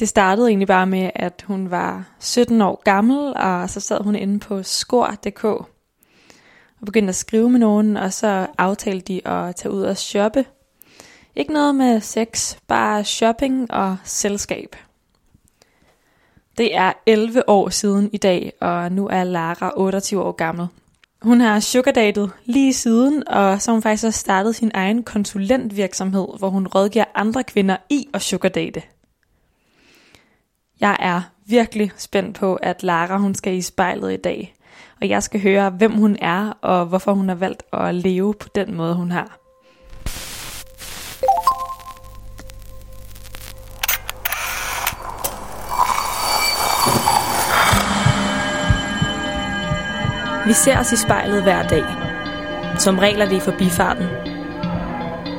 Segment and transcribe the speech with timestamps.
[0.00, 4.16] Det startede egentlig bare med, at hun var 17 år gammel, og så sad hun
[4.16, 5.66] inde på skor.dk og
[6.86, 10.44] begyndte at skrive med nogen, og så aftalte de at tage ud og shoppe.
[11.36, 14.76] Ikke noget med sex, bare shopping og selskab.
[16.58, 20.66] Det er 11 år siden i dag, og nu er Lara 28 år gammel.
[21.22, 26.26] Hun har sugardatet lige siden, og så har hun faktisk også startet sin egen konsulentvirksomhed,
[26.38, 28.82] hvor hun rådgiver andre kvinder i at sugardate.
[30.80, 34.54] Jeg er virkelig spændt på, at Lara hun skal i spejlet i dag,
[35.00, 38.48] og jeg skal høre, hvem hun er, og hvorfor hun har valgt at leve på
[38.54, 39.36] den måde, hun har.
[50.46, 51.84] Vi ser os i spejlet hver dag.
[52.78, 54.06] Som regler det i forbifarten.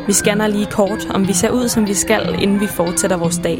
[0.08, 3.38] Vi scanner lige kort, om vi ser ud, som vi skal, inden vi fortsætter vores
[3.38, 3.60] dag.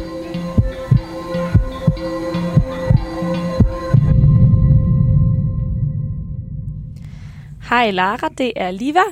[7.71, 9.03] Hej Lara, det er Liva.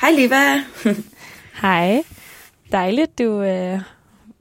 [0.00, 0.62] Hej Liva.
[1.62, 2.02] Hej.
[2.72, 3.80] Dejligt, du øh,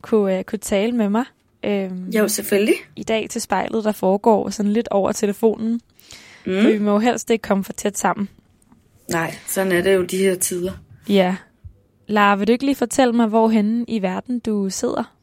[0.02, 1.26] kunne, øh, kunne tale med mig.
[1.64, 2.76] Øhm, jo, selvfølgelig.
[2.96, 5.82] I dag til spejlet, der foregår sådan lidt over telefonen.
[6.46, 6.62] Mm.
[6.62, 8.30] For vi må jo helst ikke komme for tæt sammen.
[9.10, 10.72] Nej, sådan er det jo de her tider.
[11.10, 11.36] Ja.
[12.08, 15.16] Lara, vil du ikke lige fortælle mig, hvorhen i verden du sidder?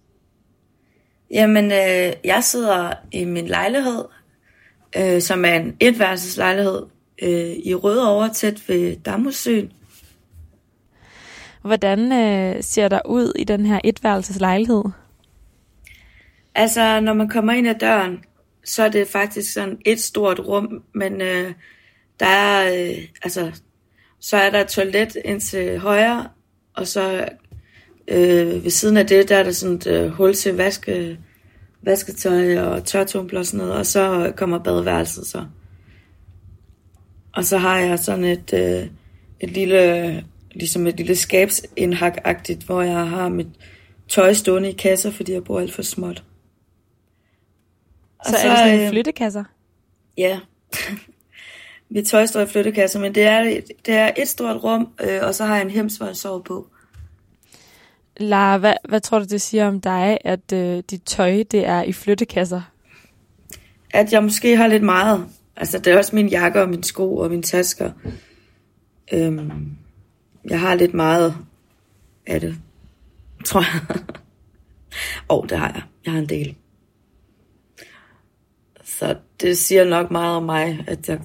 [1.31, 4.05] Jamen, øh, jeg sidder i min lejlighed,
[4.97, 6.83] øh, som er en etværelseslejlighed
[7.23, 9.73] øh, i Rødovre, tæt ved Damhussøen.
[11.63, 14.85] Hvordan øh, ser der ud i den her etværelseslejlighed?
[16.55, 18.25] Altså, når man kommer ind ad døren,
[18.65, 21.53] så er det faktisk sådan et stort rum, men øh,
[22.21, 23.53] der er, øh, altså,
[24.21, 26.29] så er der et toilet ind til højre,
[26.75, 27.29] og så
[28.09, 31.19] øh, ved siden af det, der er der sådan et øh, hul til vaske,
[31.83, 35.45] vasketøj og tørtumbler og sådan noget, og så kommer badeværelset så.
[37.39, 38.87] Og så har jeg sådan et, øh,
[39.41, 43.47] et lille, ligesom et lille skabsindhak-agtigt, hvor jeg har mit
[44.09, 46.25] tøj stående i kasser, fordi jeg bor alt for småt.
[48.27, 49.45] Så, så er det sådan øh, flyttekasser?
[50.17, 50.41] Ja.
[51.95, 55.35] Mit tøj står i flyttekasser, men det er, det er et stort rum, øh, og
[55.35, 56.67] så har jeg en hems, hvor jeg sover på.
[58.17, 61.83] Lara, hvad, hvad tror du, det siger om dig, at øh, dit tøj det er
[61.83, 62.61] i flyttekasser?
[63.91, 65.29] At jeg måske har lidt meget.
[65.59, 67.91] Altså, det er også min jakke og min sko og mine tasker.
[69.13, 69.77] Øhm,
[70.51, 71.37] jeg har lidt meget
[72.27, 72.57] af det,
[73.45, 73.99] tror jeg.
[75.29, 75.83] Og oh, det har jeg.
[76.05, 76.57] Jeg har en del.
[78.85, 81.21] Så det siger nok meget om mig, at jeg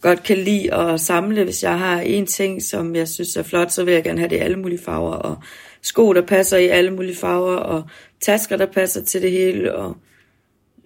[0.00, 1.44] godt kan lide at samle.
[1.44, 4.30] Hvis jeg har en ting, som jeg synes er flot, så vil jeg gerne have
[4.30, 5.12] det i alle mulige farver.
[5.12, 5.42] Og
[5.82, 7.84] sko, der passer i alle mulige farver, og
[8.20, 9.74] tasker, der passer til det hele.
[9.74, 9.96] Og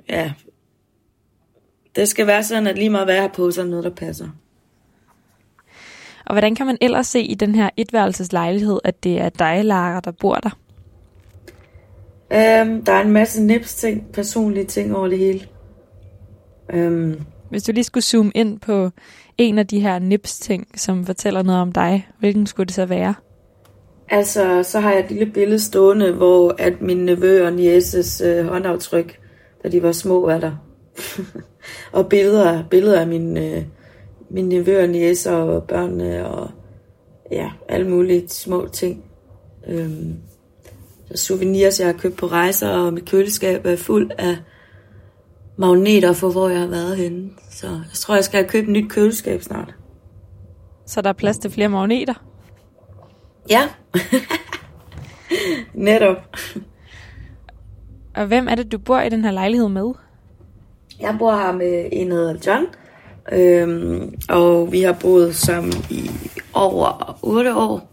[0.09, 0.33] ja,
[1.99, 3.91] det skal være sådan, at lige meget hvad jeg har på, så er noget, der
[3.91, 4.29] passer.
[6.27, 10.01] Og hvordan kan man ellers se i den her etværelseslejlighed, at det er dig, Lara,
[10.01, 10.51] der bor der?
[12.31, 15.41] Um, der er en masse nips ting, personlige ting over det hele.
[16.75, 17.21] Um,
[17.51, 18.91] Hvis du lige skulle zoome ind på
[19.39, 22.87] en af de her nips ting, som fortæller noget om dig, hvilken skulle det så
[22.87, 23.15] være?
[24.09, 28.47] Altså, så har jeg et lille billede stående, hvor at min nevø og nieces øh,
[28.47, 29.21] håndaftryk,
[29.63, 30.68] da de var små, er der.
[31.93, 33.63] og billeder, billeder af min, øh,
[34.31, 36.51] min nevø og niecer og børnene og
[37.31, 39.05] ja, alle mulige små ting.
[39.67, 40.17] Øhm,
[41.15, 44.37] souvenirs, jeg har købt på rejser, og mit køleskab er fuld af
[45.57, 47.31] magneter for, hvor jeg har været henne.
[47.51, 49.75] Så jeg tror, jeg skal købe et nyt køleskab snart.
[50.87, 52.15] Så der er plads til flere magneter?
[53.51, 53.69] Ja.
[55.75, 56.37] Netop.
[58.17, 59.93] Og hvem er det, du bor i den her lejlighed med?
[61.01, 62.67] Jeg bor her med en, hedder John.
[63.33, 66.11] Øhm, og vi har boet sammen i
[66.53, 67.93] over 8 år.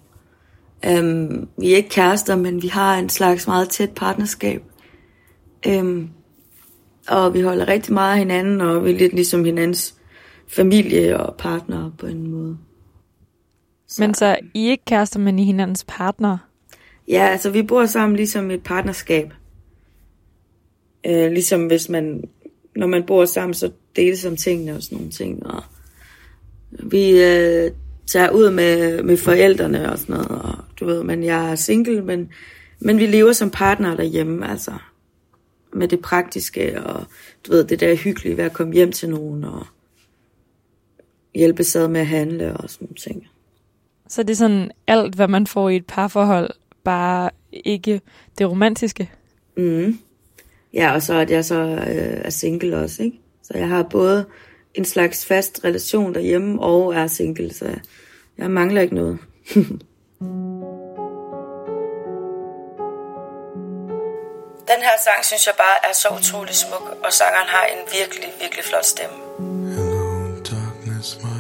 [0.85, 4.63] Øhm, vi er ikke kærester, men vi har en slags meget tæt partnerskab.
[5.67, 6.09] Øhm,
[7.07, 9.95] og vi holder rigtig meget af hinanden, og vi er lidt ligesom hinandens
[10.47, 12.57] familie og partner på en måde.
[13.87, 14.01] Så.
[14.01, 16.37] Men så I er ikke kærester, men I er hinandens partner?
[17.07, 19.33] Ja, altså vi bor sammen ligesom et partnerskab.
[21.05, 22.23] Øh, ligesom hvis man,
[22.75, 25.45] når man bor sammen, så deles om tingene og sådan nogle ting.
[25.45, 25.63] Og
[26.71, 27.71] vi øh,
[28.07, 30.29] tager ud med, med forældrene og sådan noget.
[30.29, 32.29] Og, du ved, men jeg er single, men,
[32.79, 34.71] men vi lever som partner derhjemme, altså
[35.73, 37.03] med det praktiske, og
[37.47, 39.65] du ved, det der hyggelige ved at komme hjem til nogen, og
[41.35, 43.27] hjælpe sig med at handle og sådan nogle ting.
[44.09, 46.49] Så det er sådan alt, hvad man får i et parforhold,
[46.83, 48.01] bare ikke
[48.37, 49.11] det romantiske?
[49.57, 49.99] Mm.
[50.75, 53.17] Ja, og så at jeg så øh, er single også, ikke?
[53.43, 54.25] Så jeg har både
[54.73, 57.65] en slags fast relation derhjemme og er single, så
[58.37, 59.19] jeg mangler ikke noget.
[64.71, 68.29] Den her sang synes jeg bare er så utrolig smuk, og sangeren har en virkelig,
[68.41, 69.17] virkelig flot stemme.
[69.75, 71.34] Hello, darkness, my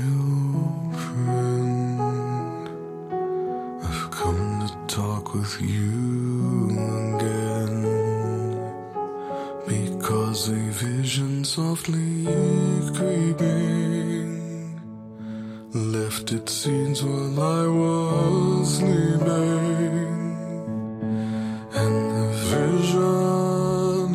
[11.55, 12.25] softly
[12.93, 14.29] creeping
[15.73, 19.95] left its scenes while I was sleeping.
[21.81, 24.07] And the vision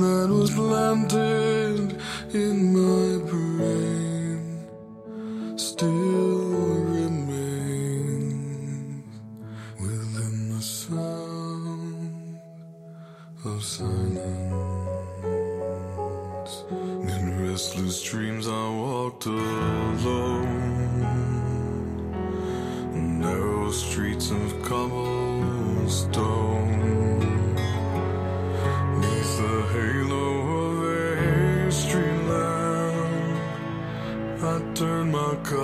[0.00, 1.29] that was planted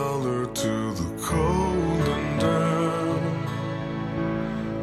[0.07, 3.49] my collar to the cold and damp.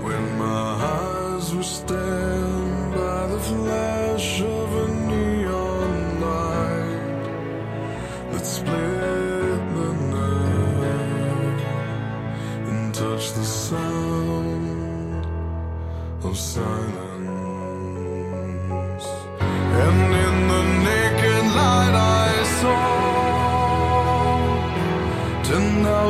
[0.03, 7.25] When my eyes were stained by the flash of a neon light
[8.31, 11.61] that split the night
[12.67, 15.25] and touched the sound
[16.23, 16.92] of silence.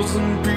[0.03, 0.52] Thousand people,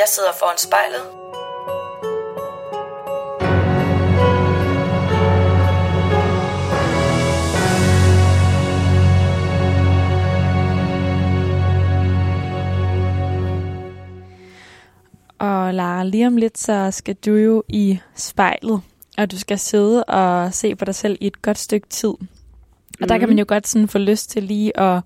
[0.00, 1.04] jeg sidder foran spejlet.
[15.38, 18.82] Og Lara, lige om lidt, så skal du jo i spejlet,
[19.18, 22.14] og du skal sidde og se på dig selv i et godt stykke tid.
[23.00, 25.02] Og der kan man jo godt sådan få lyst til lige at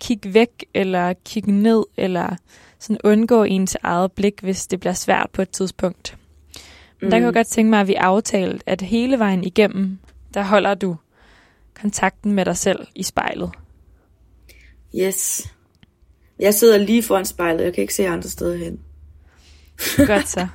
[0.00, 2.36] kigge væk, eller kigge ned, eller
[2.78, 6.16] sådan undgå ens eget blik, hvis det bliver svært på et tidspunkt.
[7.00, 7.10] Men mm.
[7.10, 9.98] der kan jeg godt tænke mig, at vi aftalt, at hele vejen igennem,
[10.34, 10.96] der holder du
[11.80, 13.50] kontakten med dig selv i spejlet.
[14.94, 15.52] Yes.
[16.38, 17.64] Jeg sidder lige foran spejlet.
[17.64, 18.80] Jeg kan ikke se andre steder hen.
[20.06, 20.46] Godt så.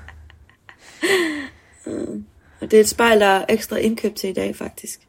[2.62, 5.00] Og det er et spejl, der er ekstra indkøbt til i dag, faktisk.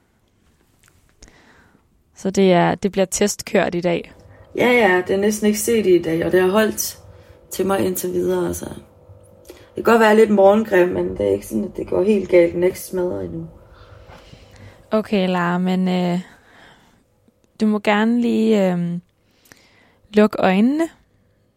[2.16, 4.12] Så det, er, det bliver testkørt i dag.
[4.56, 6.98] Ja, ja, det er næsten ikke set i dag, og det har holdt
[7.54, 8.46] til mig indtil videre.
[8.46, 8.64] Altså.
[9.48, 12.28] Det kan godt være lidt morgengrim, men det er ikke sådan, at det går helt
[12.28, 13.46] galt den ikke smadrer endnu.
[14.90, 16.20] Okay, Lara, men øh,
[17.60, 18.98] du må gerne lige øh,
[20.14, 20.88] lukke øjnene,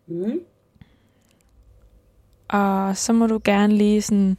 [0.09, 0.39] Mm.
[2.47, 4.37] og så må du gerne lige sådan,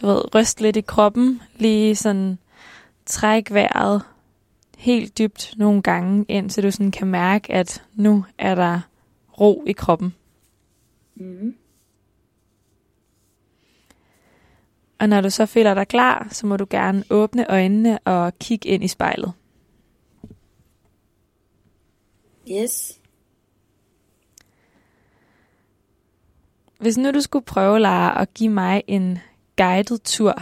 [0.00, 2.38] du ved, ryste lidt i kroppen, lige sådan
[3.06, 4.02] træk vejret
[4.78, 8.80] helt dybt nogle gange, indtil du sådan kan mærke, at nu er der
[9.40, 10.14] ro i kroppen.
[11.16, 11.56] Mm.
[14.98, 18.68] Og når du så føler dig klar, så må du gerne åbne øjnene og kigge
[18.68, 19.32] ind i spejlet.
[22.50, 23.00] Yes.
[26.78, 29.18] Hvis nu du skulle prøve, Lara, at give mig en
[29.56, 30.34] guided tur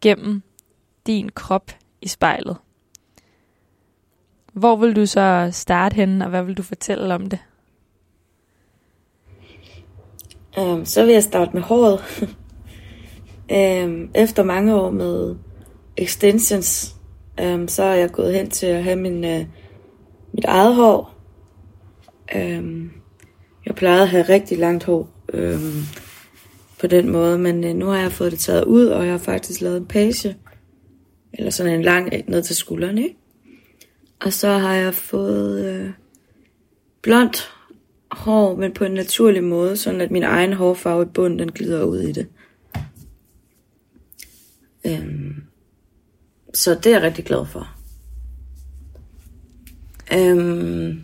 [0.00, 0.42] gennem
[1.06, 2.56] din krop i spejlet,
[4.52, 7.38] hvor vil du så starte henne, og hvad vil du fortælle om det?
[10.58, 12.28] Um, så vil jeg starte med håret.
[13.84, 15.36] um, efter mange år med
[15.96, 16.96] extensions,
[17.42, 19.46] um, så er jeg gået hen til at have min, uh,
[20.32, 21.14] mit eget hår.
[22.36, 22.92] Um,
[23.66, 25.82] jeg plejede at have rigtig langt hår um,
[26.80, 29.18] på den måde, men uh, nu har jeg fået det taget ud, og jeg har
[29.18, 30.36] faktisk lavet en page,
[31.32, 33.16] eller sådan en lang ned til skuldrene, ikke?
[34.20, 35.90] Og så har jeg fået uh,
[37.02, 37.59] blondt
[38.12, 41.84] hår, men på en naturlig måde, sådan at min egen hårfarve i bunden, den glider
[41.84, 42.26] ud i det.
[44.86, 45.42] Øhm,
[46.54, 47.76] så det er jeg rigtig glad for.
[50.14, 51.02] Øhm,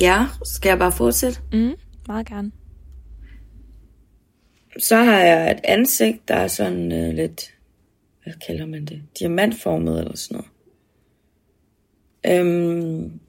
[0.00, 1.40] ja, skal jeg bare fortsætte?
[1.52, 1.74] Mm,
[2.08, 2.52] meget gerne.
[4.78, 7.54] Så har jeg et ansigt, der er sådan øh, lidt,
[8.22, 10.50] hvad kalder man det, diamantformet eller sådan noget.
[12.26, 13.20] Øhm,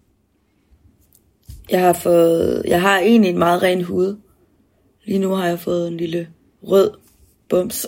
[1.69, 4.17] jeg har fået, jeg har egentlig en meget ren hud.
[5.05, 6.27] Lige nu har jeg fået en lille
[6.63, 6.91] rød
[7.49, 7.87] bums.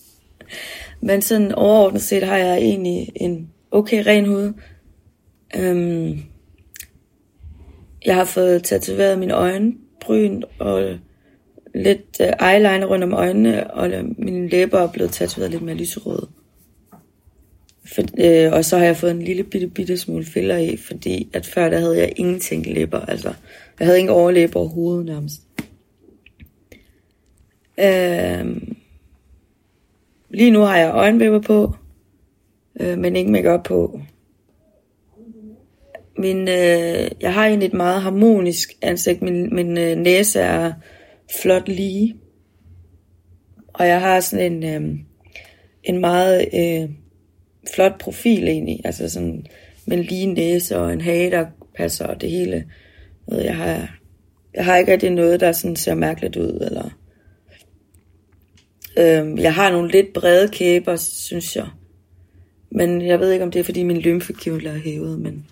[1.06, 4.52] Men sådan overordnet set har jeg egentlig en okay ren hud.
[5.56, 6.18] Øhm,
[8.06, 10.98] jeg har fået tatoveret mine øjenbryn og
[11.74, 16.28] lidt øh, eyeliner rundt om øjnene, og mine læber er blevet tatoveret lidt mere lyserøde.
[17.86, 21.28] For, øh, og så har jeg fået en lille bitte, bitte smule filler i, fordi
[21.32, 23.00] at før der havde jeg ingenting læber.
[23.00, 23.34] Altså,
[23.78, 25.40] jeg havde ingen overlæber overhovedet nærmest.
[27.78, 28.62] Øh,
[30.30, 31.74] lige nu har jeg øjenvipper på,
[32.80, 34.00] øh, men ikke makeup på.
[36.18, 39.22] Min, øh, jeg har egentlig et meget harmonisk ansigt.
[39.22, 40.72] Min, min øh, næse er
[41.42, 42.16] flot lige.
[43.68, 44.98] Og jeg har sådan en, øh,
[45.84, 46.90] en meget øh,
[47.74, 48.80] flot profil egentlig.
[48.84, 49.46] Altså sådan
[49.86, 52.64] med en lige næse og en hage, der passer og det hele.
[53.28, 53.98] Ved, Jeg har,
[54.54, 56.60] jeg har ikke rigtig noget, der sådan ser mærkeligt ud.
[56.66, 56.90] Eller,
[58.98, 61.66] Øhm, jeg har nogle lidt brede kæber, synes jeg.
[62.70, 65.20] Men jeg ved ikke, om det er, fordi min lymfekirtel er hævet.
[65.20, 65.46] Men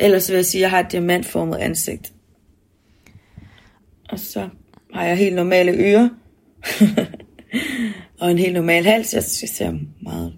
[0.00, 2.12] ellers vil jeg sige, at jeg har et diamantformet ansigt.
[4.08, 4.48] Og så
[4.92, 6.08] har jeg helt normale ører.
[8.20, 9.14] og en helt normal hals.
[9.14, 10.34] Jeg ser meget,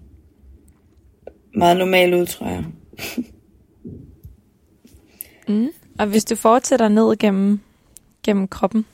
[1.55, 2.63] meget normal ud, tror jeg.
[5.47, 5.67] Mm.
[5.99, 7.59] Og hvis du fortsætter ned gennem,
[8.23, 8.85] gennem kroppen,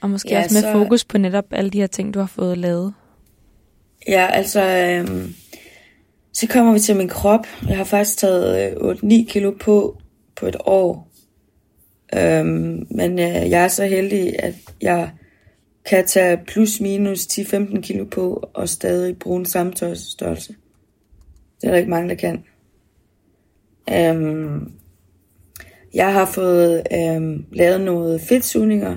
[0.00, 2.26] og måske Ja, også med så- fokus på netop alle de her ting, du har
[2.26, 2.94] fået lavet.
[4.08, 5.34] Ja, altså, øhm,
[6.32, 7.46] så kommer vi til min krop.
[7.68, 9.98] Jeg har faktisk taget øh, 8-9 kilo på
[10.36, 11.08] på et år.
[12.16, 15.10] Øhm, men øh, jeg er så heldig, at jeg
[15.90, 20.54] kan tage plus minus 10-15 kilo på og stadig bruge en samme tøjstørrelse.
[21.62, 22.44] Det er der ikke mange, der kan.
[23.90, 24.72] Øhm,
[25.94, 28.96] jeg har fået øhm, lavet noget fedtsugninger,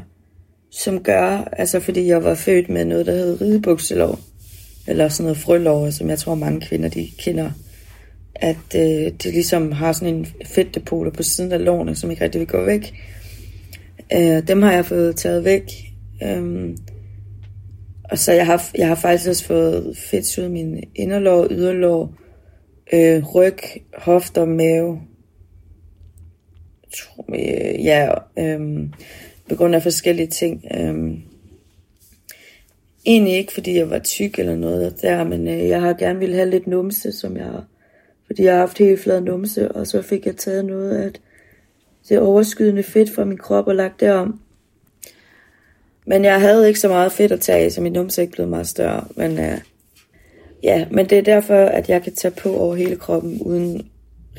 [0.72, 4.20] som gør, altså fordi jeg var født med noget, der hed ridebukselov,
[4.88, 7.52] eller sådan noget frølov, som jeg tror mange kvinder, de kender,
[8.36, 12.40] at øh, det ligesom har sådan en fedtdepoter på siden af lårene, som ikke rigtig
[12.40, 12.94] vil gå væk.
[14.14, 15.64] Øh, dem har jeg fået taget væk.
[16.24, 16.78] Øhm,
[18.04, 22.14] og så jeg har, jeg har faktisk også fået fedt fedtsuget min inderlår, yderlår,
[22.94, 23.58] øh, ryg,
[23.98, 25.01] hofter, mave,
[26.96, 28.94] Tror, øh, ja, øhm,
[29.50, 30.65] på grund af forskellige ting.
[30.75, 31.18] Øh,
[33.06, 36.36] egentlig ikke, fordi jeg var tyk eller noget der, men øh, jeg har gerne ville
[36.36, 37.51] have lidt numse, som jeg
[38.25, 41.12] fordi jeg har haft helt flad numse, og så fik jeg taget noget af
[42.10, 44.39] det overskydende fedt fra min krop og lagt derom.
[46.08, 48.68] Men jeg havde ikke så meget fedt at tage så min numse ikke blevet meget
[48.68, 49.08] større.
[49.15, 49.58] Men, øh,
[50.64, 53.90] ja, men det er derfor, at jeg kan tage på over hele kroppen, uden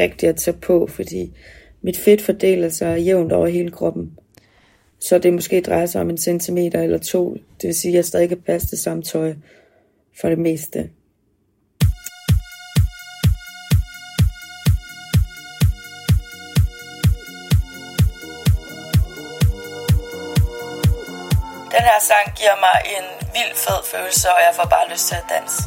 [0.00, 1.30] rigtig at tage på, fordi
[1.82, 4.12] mit fedt fordeler sig jævnt over hele kroppen.
[5.00, 7.35] Så det måske drejer sig om en centimeter eller to.
[7.35, 9.35] Det vil sige, at jeg stadig kan passe det samme tøj
[10.20, 10.90] for det meste.
[21.96, 25.24] Her sang giver mig en vild fed følelse, og jeg får bare lyst til at
[25.28, 25.62] danse.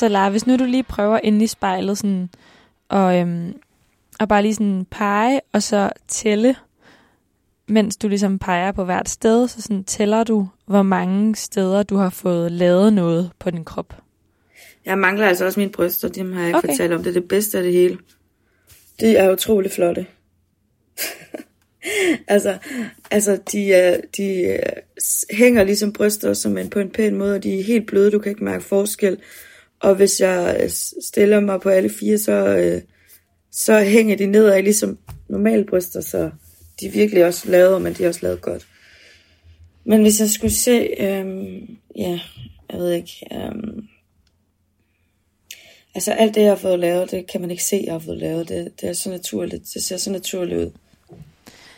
[0.00, 2.28] Så Lara, hvis nu du lige prøver inde i spejlet sådan,
[2.88, 3.54] og, øhm,
[4.20, 6.56] og bare lige sådan pege, og så tælle,
[7.68, 11.96] mens du ligesom peger på hvert sted, så sådan tæller du, hvor mange steder du
[11.96, 13.96] har fået lavet noget på din krop.
[14.86, 16.68] Jeg mangler altså også mine bryster, dem har jeg ikke Okay.
[16.68, 17.02] fortalt om.
[17.02, 17.98] Det er det bedste af det hele.
[19.00, 20.06] De er utrolig flotte.
[22.28, 22.58] altså,
[23.10, 24.58] altså, de, er, de
[25.02, 28.10] s- hænger ligesom bryster som en, på en pæn måde, og de er helt bløde,
[28.10, 29.18] du kan ikke mærke forskel.
[29.80, 30.70] Og hvis jeg øh,
[31.04, 32.82] stiller mig på alle fire, så, øh,
[33.52, 36.30] så hænger de nedad ligesom normale bryster, så
[36.80, 38.66] de er virkelig også lavet, men de er også lavet godt.
[39.84, 42.20] Men hvis jeg skulle se, øhm, ja,
[42.72, 43.86] jeg ved ikke, øhm,
[45.94, 48.18] Altså alt det, jeg har fået lavet, det kan man ikke se, jeg har fået
[48.18, 48.48] lavet.
[48.48, 49.64] Det, det er så naturligt.
[49.74, 50.70] Det ser så naturligt ud.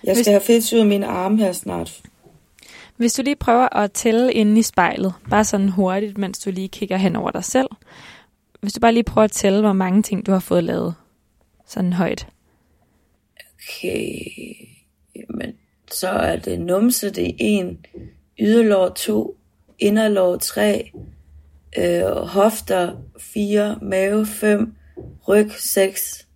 [0.05, 2.01] Jeg Hvis- skal have fedt ud af mine arme her snart.
[2.97, 6.69] Hvis du lige prøver at tælle inde i spejlet, bare sådan hurtigt, mens du lige
[6.69, 7.69] kigger hen over dig selv.
[8.61, 10.95] Hvis du bare lige prøver at tælle, hvor mange ting du har fået lavet.
[11.67, 12.27] Sådan højt.
[13.55, 14.17] Okay.
[15.17, 15.55] Jamen,
[15.91, 17.87] så er det numse, det er en.
[18.41, 19.39] Yderlår to.
[19.79, 20.93] Inderlår tre.
[21.79, 23.79] Øh, hofter fire.
[23.83, 24.75] Mave fem.
[25.29, 26.27] Ryg seks.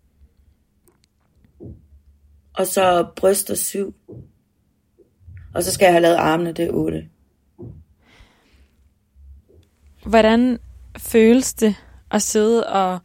[2.54, 3.94] Og så bryster syv.
[5.56, 7.04] Og så skal jeg have lavet armene, det er otte.
[10.06, 10.58] Hvordan
[10.98, 11.74] føles det
[12.10, 12.98] at sidde og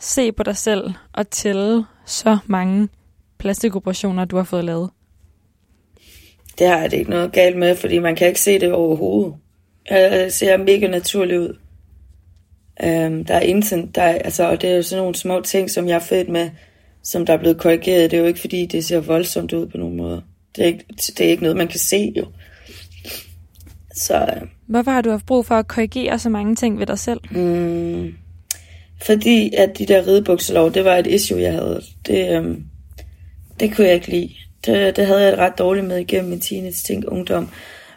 [0.00, 2.88] se på dig selv og tælle så mange
[3.38, 4.90] plastikoperationer, du har fået lavet?
[6.58, 9.34] Det har jeg det ikke noget galt med, fordi man kan ikke se det overhovedet.
[9.90, 11.58] Jeg ser mega naturlig ud.
[12.82, 15.70] Um, der er intet, der er, altså, og det er jo sådan nogle små ting,
[15.70, 16.50] som jeg er født med,
[17.02, 18.10] som der er blevet korrigeret.
[18.10, 19.85] Det er jo ikke, fordi det ser voldsomt ud på nogen.
[20.56, 20.84] Det er ikke,
[21.18, 22.26] det er ikke noget, man kan se jo.
[23.94, 26.98] Så, øh, Hvorfor har du haft brug for at korrigere så mange ting ved dig
[26.98, 27.20] selv?
[27.30, 28.14] Mm,
[29.02, 31.82] fordi at de der ridebukselov, det var et issue, jeg havde.
[32.06, 32.64] Det, øhm,
[33.60, 34.34] det kunne jeg ikke lide.
[34.66, 37.50] Det, det havde jeg det ret dårligt med igennem min teenage ting, ungdom.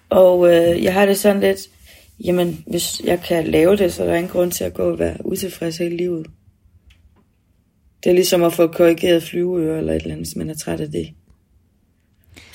[0.10, 1.60] Og øh, jeg har det sådan lidt,
[2.26, 5.00] jamen hvis jeg kan lave det, så er der ingen grund til at gå og
[5.00, 6.28] være utilfreds hele livet.
[8.04, 10.80] Det er ligesom at få korrigeret flyveører eller et eller andet, hvis man er træt
[10.80, 11.10] af det.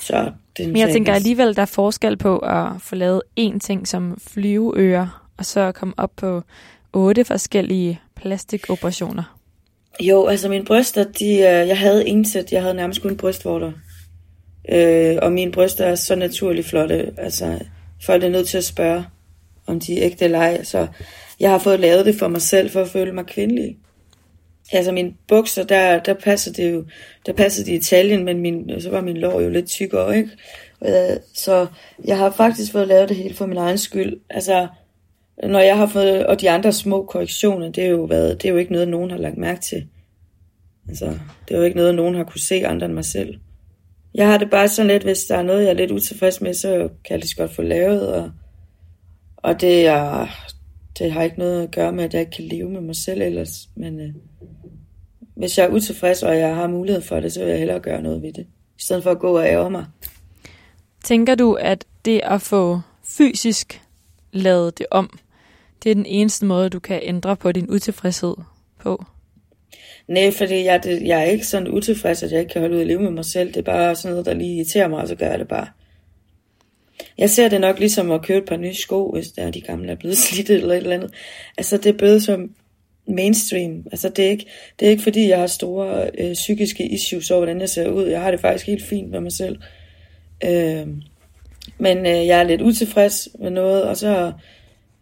[0.04, 3.88] Så det Men jeg tænker alligevel, der er forskel på at få lavet én ting
[3.88, 6.42] som flyveører, og så komme op på
[6.92, 9.38] otte forskellige plastikoperationer.
[10.00, 12.52] Jo, altså mine bryster, de, øh, jeg havde intet.
[12.52, 13.72] Jeg havde nærmest kun brystvorter.
[14.72, 17.12] Øh, og mine bryster er så naturligt flotte.
[17.16, 17.58] Altså,
[18.06, 19.04] folk er nødt til at spørge,
[19.66, 20.64] om de er ægte eller ej.
[20.64, 20.86] Så
[21.40, 23.76] jeg har fået lavet det for mig selv, for at føle mig kvindelig.
[24.72, 26.84] Altså mine bukser, der, der passer det jo,
[27.26, 30.30] der passer de i Italien, men min, så var min lår jo lidt tykkere, ikke?
[30.84, 31.66] Øh, så
[32.04, 34.20] jeg har faktisk fået lavet det hele for min egen skyld.
[34.30, 34.68] Altså,
[35.42, 38.52] når jeg har fået, og de andre små korrektioner, det er jo, været, det er
[38.52, 39.86] jo ikke noget, nogen har lagt mærke til.
[40.88, 41.06] Altså,
[41.48, 43.38] det er jo ikke noget, nogen har kunne se andre end mig selv.
[44.14, 46.54] Jeg har det bare sådan lidt, hvis der er noget, jeg er lidt utilfreds med,
[46.54, 46.68] så
[47.04, 48.30] kan jeg lige så godt få lavet, og,
[49.36, 50.26] og det, er,
[50.98, 53.22] det har ikke noget at gøre med, at jeg ikke kan leve med mig selv
[53.22, 54.14] ellers, men øh,
[55.34, 58.02] hvis jeg er utilfreds, og jeg har mulighed for det, så vil jeg hellere gøre
[58.02, 58.46] noget ved det,
[58.78, 59.86] i stedet for at gå og ære mig.
[61.04, 63.82] Tænker du, at det at få fysisk
[64.32, 65.18] lavet det om,
[65.82, 68.34] det er den eneste måde, du kan ændre på din utilfredshed
[68.78, 69.04] på?
[70.08, 72.80] Nej, fordi jeg, det, jeg er ikke sådan utilfreds, at jeg ikke kan holde ud
[72.80, 73.48] at leve med mig selv.
[73.48, 75.66] Det er bare sådan noget, der lige irriterer mig, og så gør jeg det bare.
[77.18, 79.60] Jeg ser det nok ligesom at købe et par nye sko, hvis der er de
[79.60, 81.14] gamle er blevet slidt eller et eller andet.
[81.56, 82.50] Altså det er blevet som
[83.06, 83.86] mainstream.
[83.92, 84.46] Altså det er ikke,
[84.80, 88.06] det er ikke fordi, jeg har store øh, psykiske issues over, hvordan jeg ser ud.
[88.06, 89.58] Jeg har det faktisk helt fint med mig selv.
[90.44, 90.86] Øh,
[91.78, 94.32] men øh, jeg er lidt utilfreds med noget, og så,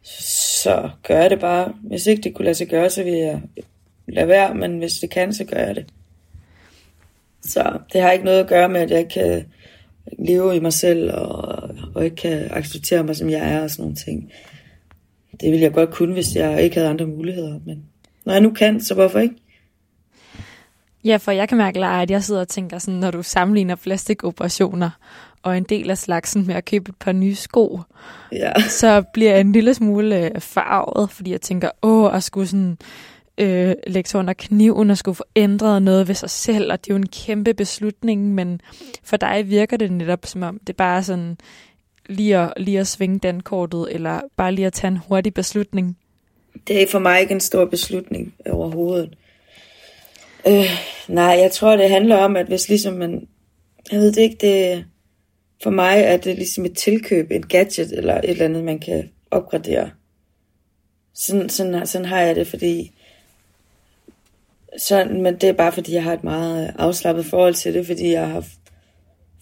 [0.03, 1.73] så gør jeg det bare.
[1.83, 3.41] Hvis ikke det kunne lade sig gøre, så vil jeg
[4.09, 5.87] lade være, men hvis det kan, så gør jeg det.
[7.43, 9.45] Så det har ikke noget at gøre med, at jeg kan
[10.19, 13.83] leve i mig selv, og, og ikke kan acceptere mig, som jeg er, og sådan
[13.83, 14.33] nogle ting.
[15.41, 17.85] Det ville jeg godt kunne, hvis jeg ikke havde andre muligheder, men
[18.25, 19.35] når jeg nu kan, så hvorfor ikke?
[21.05, 23.75] Ja, for jeg kan mærke, Lara, at jeg sidder og tænker sådan, når du sammenligner
[23.75, 24.91] plastikoperationer
[25.43, 27.81] og en del af slagsen med at købe et par nye sko,
[28.33, 28.53] Ja.
[28.81, 32.79] så bliver jeg en lille smule øh, farvet, fordi jeg tænker, åh, at skulle sådan
[33.39, 36.91] øh, lægge sig under kniven og skulle få ændret noget ved sig selv, og det
[36.91, 38.61] er jo en kæmpe beslutning, men
[39.03, 41.37] for dig virker det netop som om, det er bare sådan
[42.09, 45.97] lige at, lige at svinge dankortet, eller bare lige at tage en hurtig beslutning.
[46.67, 49.15] Det er for mig ikke en stor beslutning overhovedet.
[50.47, 50.71] Øh,
[51.09, 53.29] nej, jeg tror, det handler om, at hvis ligesom man...
[53.93, 54.85] Jeg ved det ikke, det...
[55.63, 59.11] For mig er det ligesom et tilkøb, et gadget eller et eller andet, man kan
[59.31, 59.91] opgradere.
[61.15, 62.93] Sådan, sådan, sådan har jeg det, fordi...
[64.79, 68.13] Sådan, men det er bare, fordi jeg har et meget afslappet forhold til det, fordi
[68.13, 68.47] jeg har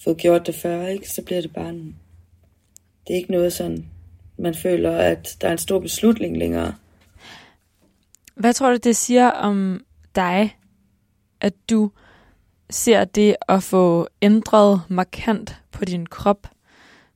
[0.05, 1.11] fået gjort det før, ikke?
[1.11, 1.97] Så bliver det bare en...
[3.07, 3.87] Det er ikke noget sådan,
[4.37, 6.75] man føler, at der er en stor beslutning længere.
[8.41, 10.57] Hvad tror du, det siger om dig,
[11.41, 11.91] at du
[12.71, 16.47] ser det at få ændret markant på din krop,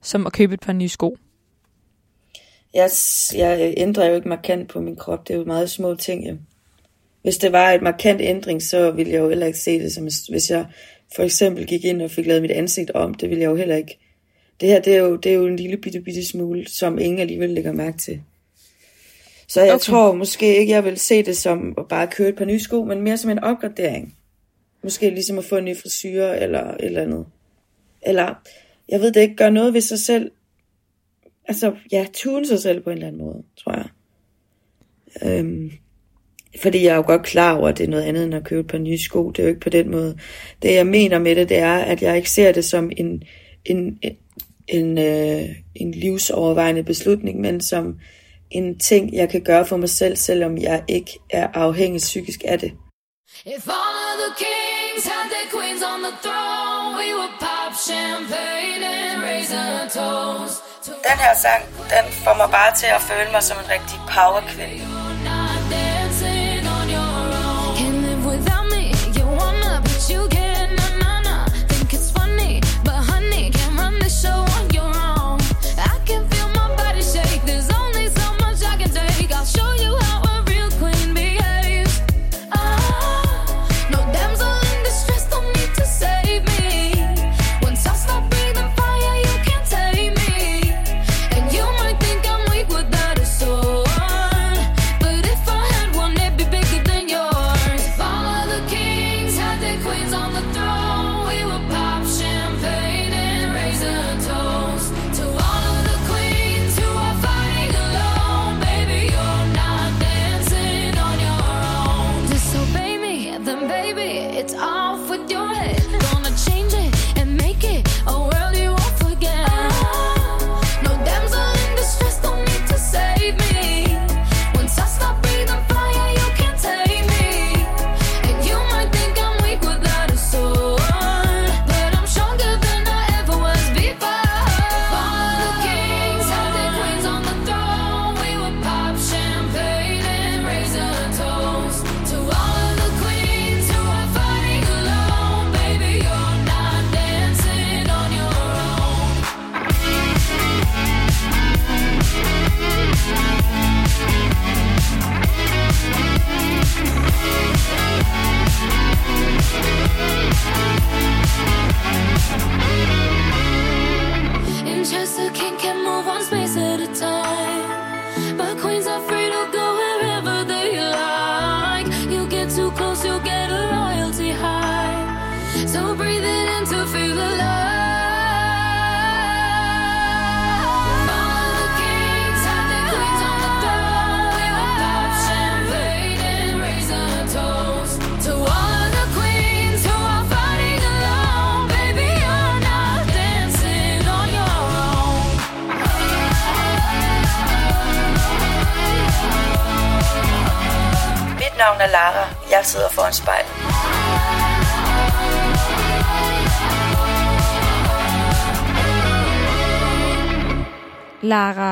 [0.02, 1.16] som at købe et par nye sko?
[2.74, 2.90] Jeg,
[3.34, 5.28] jeg ændrer jo ikke markant på min krop.
[5.28, 6.24] Det er jo meget små ting.
[6.24, 6.34] Ja.
[7.22, 10.04] Hvis det var et markant ændring, så ville jeg jo heller ikke se det som,
[10.04, 10.66] hvis jeg
[11.16, 13.14] for eksempel gik ind og fik lavet mit ansigt om.
[13.14, 13.98] Det ville jeg jo heller ikke.
[14.60, 17.20] Det her, det er jo, det er jo en lille bitte, bitte smule, som ingen
[17.20, 18.22] alligevel lægger mærke til.
[19.54, 19.84] Så jeg Okay.
[19.84, 22.84] tror måske ikke, jeg vil se det som at bare købe et par nye sko,
[22.84, 24.16] men mere som en opgradering.
[24.82, 27.26] Måske ligesom at få en ny frisyr eller et eller andet.
[28.02, 28.34] Eller,
[28.88, 30.30] jeg ved det ikke, gøre noget ved sig selv.
[31.48, 33.88] Altså, ja, tune sig selv på en eller anden måde, tror jeg.
[35.22, 35.70] Øhm,
[36.62, 38.60] fordi jeg er jo godt klar over, at det er noget andet end at købe
[38.60, 39.30] et par nye sko.
[39.30, 40.18] Det er jo ikke på den måde.
[40.62, 43.22] Det jeg mener med det, det er, at jeg ikke ser det som en,
[43.64, 44.16] en, en,
[44.68, 47.98] en, øh, en livsovervejende beslutning, men som
[48.54, 52.58] en ting, jeg kan gøre for mig selv, selvom jeg ikke er afhængig psykisk af
[52.58, 52.72] det.
[53.46, 58.82] If all of the kings had their queens on the throne, we would pop champagne
[58.84, 60.56] and raise a toast.
[60.84, 61.62] To Den her sang,
[61.94, 65.13] den får mig bare til at føle mig som en rigtig powerkvinde.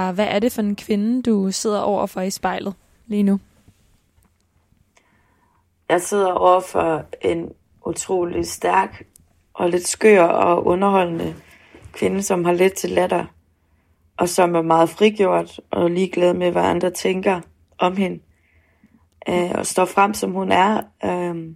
[0.07, 2.75] Dig, hvad er det for en kvinde, du sidder over for i spejlet
[3.07, 3.41] lige nu?
[5.89, 7.53] Jeg sidder over for en
[7.87, 9.05] utrolig stærk
[9.55, 11.35] og lidt skør og underholdende
[11.93, 13.25] kvinde, som har lidt til latter,
[14.17, 17.41] og som er meget frigjort og ligeglad med, hvad andre tænker
[17.79, 18.21] om hende,
[19.29, 20.83] øh, og står frem, som hun er.
[21.05, 21.55] Øh,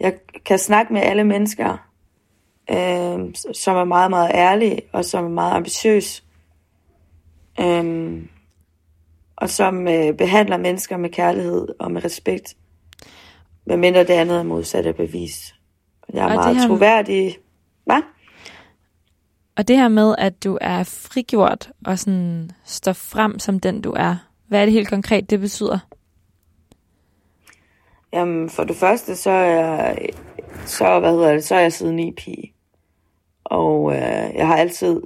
[0.00, 1.88] jeg kan snakke med alle mennesker,
[2.70, 6.24] øh, som er meget, meget ærlige, og som er meget ambitiøs,
[7.60, 8.22] øh,
[9.36, 12.54] og som øh, behandler mennesker med kærlighed og med respekt,
[13.66, 15.54] medmindre det andet er modsat af bevis.
[16.12, 17.38] Jeg er Og meget her- troværdig.
[17.86, 18.02] Hvad?
[19.56, 23.92] Og det her med, at du er frigjort og sådan står frem som den, du
[23.96, 24.16] er.
[24.48, 25.78] Hvad er det helt konkret, det betyder?
[28.12, 29.94] Jamen, for det første, så er
[30.66, 32.52] så, hvad hedder det, så er jeg siden i pige.
[33.44, 35.00] Og øh, jeg har altid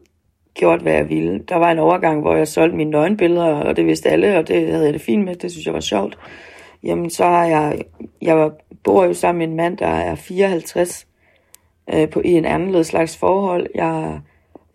[0.59, 1.39] gjort, hvad jeg ville.
[1.49, 4.67] Der var en overgang, hvor jeg solgte mine nøgenbilleder, og det vidste alle, og det
[4.73, 5.35] havde jeg det fint med.
[5.37, 6.19] Det synes jeg var sjovt.
[6.83, 7.83] Jamen, så har jeg...
[8.23, 11.07] Jeg var- bor jo sammen med en mand, der er 54,
[11.95, 13.67] øh, på, i en anden slags forhold.
[13.75, 14.21] Jeg er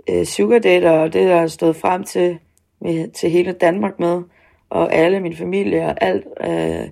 [0.10, 2.38] øh, sugardater, og det har jeg stået frem til,
[2.82, 4.22] med, til hele Danmark med,
[4.70, 6.28] og alle min familie og alt.
[6.42, 6.90] Øh,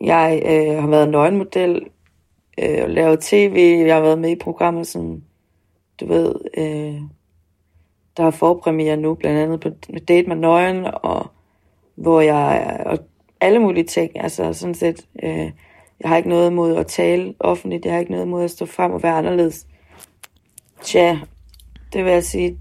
[0.00, 1.82] jeg øh, har været nøgenmodel,
[2.62, 5.22] øh, lavet tv, jeg har været med i programmer som,
[6.00, 7.00] du ved, øh,
[8.16, 9.70] der har forpremiere nu, blandt andet på
[10.08, 11.26] Date med Nøgen, og
[11.94, 12.98] hvor jeg, og
[13.40, 15.50] alle mulige ting, altså sådan set, øh,
[16.00, 18.66] jeg har ikke noget imod at tale offentligt, jeg har ikke noget imod at stå
[18.66, 19.66] frem og være anderledes.
[20.82, 21.18] Tja,
[21.92, 22.58] det vil jeg sige,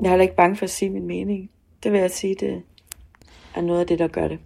[0.00, 1.50] jeg er heller ikke bange for at sige min mening.
[1.82, 2.62] Det vil jeg sige, det
[3.54, 4.38] er noget af det, der gør det.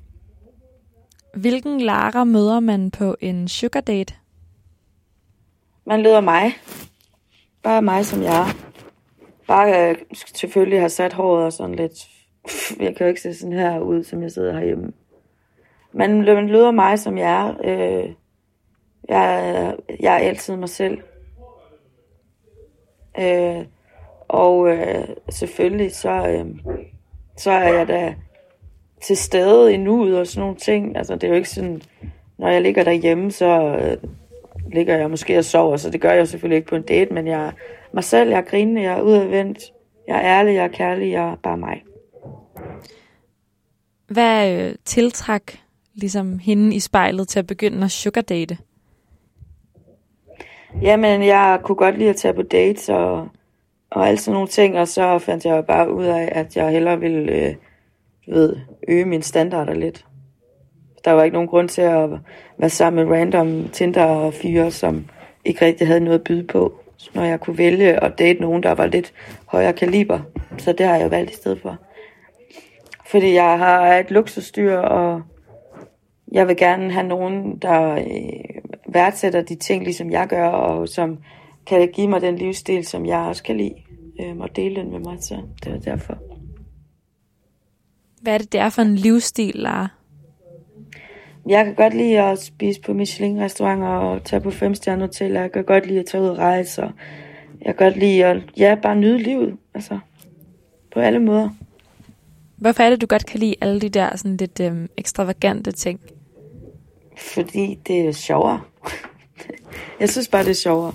[1.35, 4.15] Hvilken Lara møder man på en sugar date?
[5.87, 6.53] Man leder mig.
[7.63, 8.70] Bare mig, som jeg er.
[9.51, 9.97] Bare øh,
[10.35, 12.09] selvfølgelig har sat håret og sådan lidt...
[12.85, 14.93] Jeg kan jo ikke se sådan her ud, som jeg sidder herhjemme.
[15.93, 17.55] Man, man mig, som jeg er.
[17.65, 18.13] Øh,
[19.09, 20.99] jeg, jeg er altid mig selv.
[23.21, 23.65] Øh,
[24.29, 26.47] og øh, selvfølgelig så, øh,
[27.37, 28.15] så er jeg da
[29.03, 30.97] til stede i nuet og sådan nogle ting.
[30.97, 31.83] Altså det er jo ikke sådan,
[32.39, 34.11] når jeg ligger derhjemme, så øh,
[34.73, 37.27] ligger jeg måske og sover, så det gør jeg selvfølgelig ikke på en date, men
[37.27, 37.53] jeg
[37.93, 39.59] mig selv, jeg er grinende, jeg er udadvendt,
[40.09, 41.83] jeg er ærlig, jeg er kærlig, jeg er bare mig.
[44.09, 45.61] Hvad øh, tiltræk
[45.95, 48.59] ligesom hende i spejlet til at begynde at sugar date?
[50.83, 53.29] Jamen, jeg kunne godt lide at tage på dates og,
[53.91, 57.01] og alle sådan nogle ting, og så fandt jeg bare ud af, at jeg hellere
[57.01, 57.55] ville øh,
[58.29, 58.57] ved,
[58.89, 60.07] øge mine standarder lidt.
[61.05, 62.11] Der var ikke nogen grund til at
[62.59, 65.07] være sammen med random Tinder-fyre, som
[65.45, 66.80] ikke rigtig havde noget at byde på,
[67.15, 69.13] når jeg kunne vælge at date nogen, der var lidt
[69.47, 70.21] højere kaliber.
[70.59, 71.77] Så det har jeg valgt i stedet for.
[73.07, 75.23] Fordi jeg har et luksusdyr, og
[76.33, 78.05] jeg vil gerne have nogen, der øh,
[78.89, 81.19] værdsætter de ting, ligesom jeg gør, og som
[81.67, 83.75] kan give mig den livsstil, som jeg også kan lide,
[84.21, 85.17] øh, og dele den med mig.
[85.21, 86.19] Så det er derfor.
[88.23, 90.00] Hvad er det, det er for en livsstil, Lara?
[91.47, 95.33] Jeg kan godt lide at spise på Michelin-restauranter og tage på femstjernet hotel.
[95.33, 96.83] Jeg kan godt lide at tage ud og rejse.
[96.83, 96.91] Og
[97.61, 99.57] jeg kan godt lide at ja, bare nyde livet.
[99.75, 99.99] Altså,
[100.93, 101.51] på alle måder.
[102.57, 106.01] Hvorfor er det, du godt kan lide alle de der sådan lidt øhm, ekstravagante ting?
[107.17, 108.61] Fordi det er sjovere.
[110.01, 110.95] jeg synes bare, det er sjovere.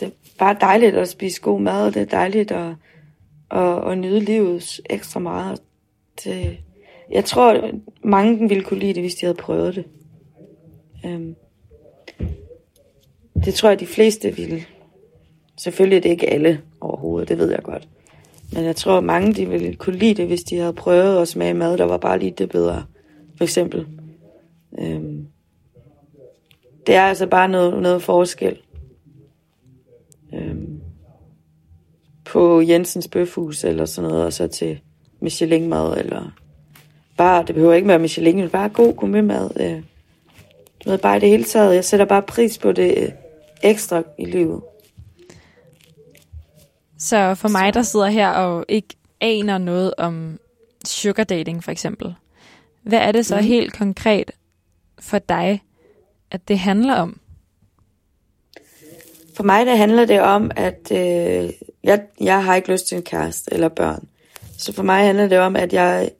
[0.00, 2.74] Det er bare dejligt at spise god mad, og det er dejligt at,
[3.50, 5.60] at, at nyde livet ekstra meget.
[6.24, 6.58] Det,
[7.12, 7.70] jeg tror,
[8.04, 9.84] mange ville kunne lide det, hvis de havde prøvet det.
[11.06, 11.36] Øhm,
[13.44, 14.62] det tror jeg, de fleste ville.
[15.58, 17.88] Selvfølgelig er det ikke alle overhovedet, det ved jeg godt.
[18.52, 21.54] Men jeg tror, mange de ville kunne lide det, hvis de havde prøvet at smage
[21.54, 22.84] mad, der var bare lige det bedre.
[23.36, 23.86] For eksempel.
[24.78, 25.26] Øhm,
[26.86, 28.58] det er altså bare noget, noget forskel.
[30.34, 30.80] Øhm,
[32.24, 34.80] på Jensens Bøfhus eller sådan noget, og så til
[35.20, 36.41] Michelin-mad, eller
[37.16, 39.50] bare, det behøver ikke være Michelin, men bare god gourmetmad.
[39.60, 39.82] Øh,
[40.84, 43.08] du ved, bare i det hele taget, jeg sætter bare pris på det øh,
[43.62, 44.60] ekstra i livet.
[46.98, 48.88] Så for mig, der sidder her og ikke
[49.20, 50.38] aner noget om
[50.86, 52.14] sugar dating for eksempel,
[52.82, 53.44] hvad er det så Mhm.
[53.44, 54.30] helt konkret
[54.98, 55.62] for dig,
[56.30, 57.18] at det handler om?
[59.36, 61.50] For mig der handler det om, at øh,
[61.84, 64.08] jeg, jeg har ikke lyst til en kæreste eller børn.
[64.58, 66.10] Så for mig handler det om, at jeg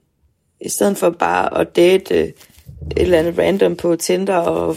[0.63, 2.35] i stedet for bare at date øh, et
[2.97, 4.77] eller andet random på Tinder, og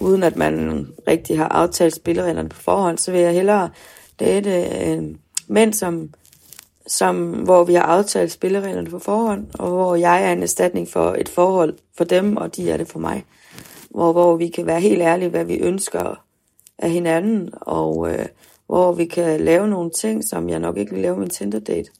[0.00, 3.70] uden at man rigtig har aftalt spillereglerne på forhånd, så vil jeg hellere
[4.20, 5.02] date øh,
[5.48, 6.10] mænd, som,
[6.86, 11.16] som, hvor vi har aftalt spillereglerne på forhånd, og hvor jeg er en erstatning for
[11.18, 13.24] et forhold for dem, og de er det for mig.
[13.90, 16.22] Hvor, hvor vi kan være helt ærlige, hvad vi ønsker
[16.78, 18.26] af hinanden, og øh,
[18.66, 21.90] hvor vi kan lave nogle ting, som jeg nok ikke vil lave med en Tinder-date.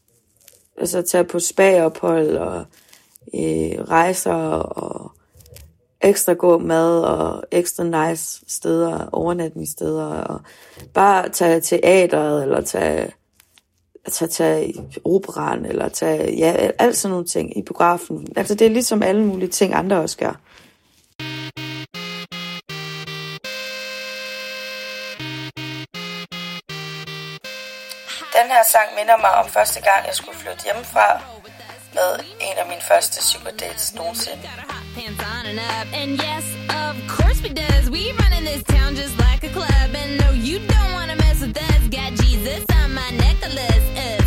[0.79, 2.65] Altså tage på spa-ophold og
[3.35, 5.13] øh, rejser og
[6.01, 10.41] ekstra god mad og ekstra nice steder, overnatningssteder og
[10.95, 13.13] bare tage teateret eller tage
[14.07, 18.27] altså tage, tage operan, eller tage, ja, alt sådan nogle ting i biografen.
[18.37, 20.41] Altså, det er ligesom alle mulige ting, andre også gør.
[28.37, 31.23] Den her sang minder mig om første gang, jeg skulle flytte hjemmefra
[31.99, 32.13] med
[32.49, 33.53] en af mine første sugar
[33.97, 34.49] nogensinde.
[36.01, 36.45] And yes,
[36.85, 37.85] of course we does.
[37.97, 41.39] We run in this town just like a club, and no, you don't wanna mess
[41.45, 41.83] with us.
[41.99, 44.26] Got Jesus on my necklace, uh,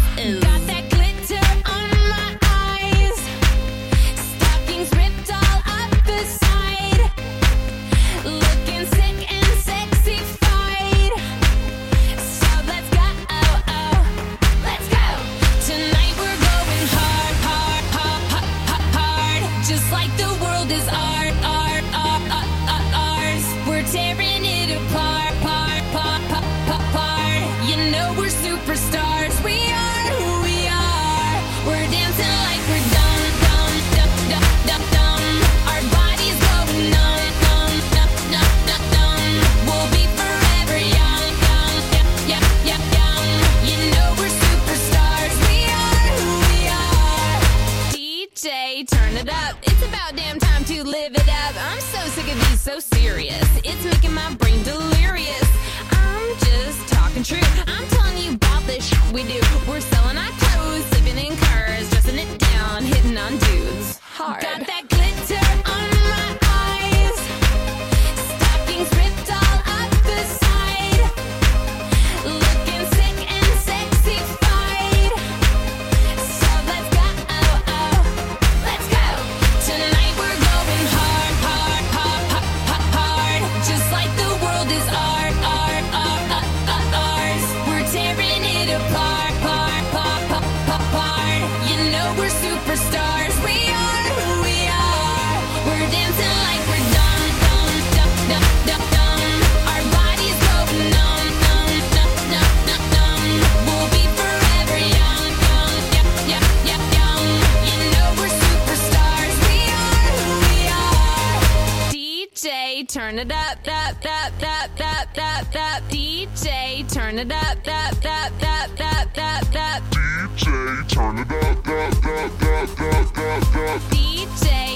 [117.20, 119.84] turn it up, up, up, up, up, up, up.
[119.92, 123.82] DJ, turn it up, up, up, up, up, up, up.
[123.92, 124.69] DJ,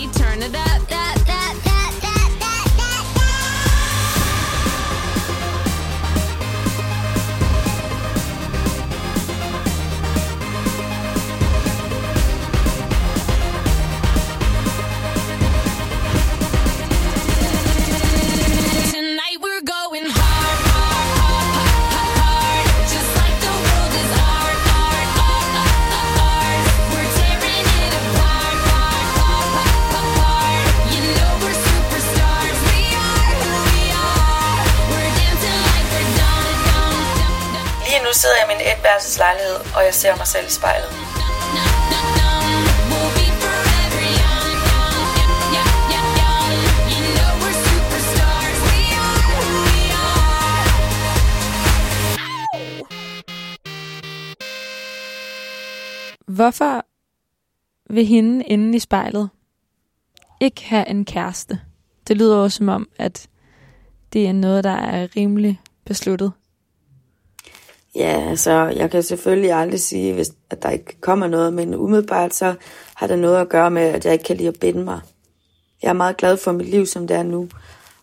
[39.25, 40.91] lejlighed, og jeg ser mig selv i spejlet.
[46.93, 48.59] You know we're superstars.
[48.67, 50.23] We are.
[56.27, 56.85] Hvorfor
[57.93, 59.29] vil hende inde i spejlet
[60.39, 61.59] ikke have en kæreste?
[62.07, 63.27] Det lyder også som om, at
[64.13, 66.31] det er noget, der er rimelig besluttet.
[67.95, 72.35] Ja, altså, jeg kan selvfølgelig aldrig sige, hvis at der ikke kommer noget, men umiddelbart
[72.35, 72.55] så
[72.95, 74.99] har det noget at gøre med, at jeg ikke kan lide at binde mig.
[75.81, 77.49] Jeg er meget glad for mit liv, som det er nu.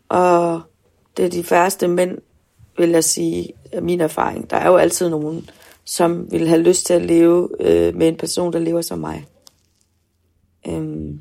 [0.09, 0.61] Og
[1.17, 2.19] det er de færreste mænd,
[2.79, 4.51] vil jeg sige, af min erfaring.
[4.51, 5.51] Der er jo altid nogen,
[5.85, 9.27] som vil have lyst til at leve øh, med en person, der lever som mig.
[10.67, 11.21] Øhm.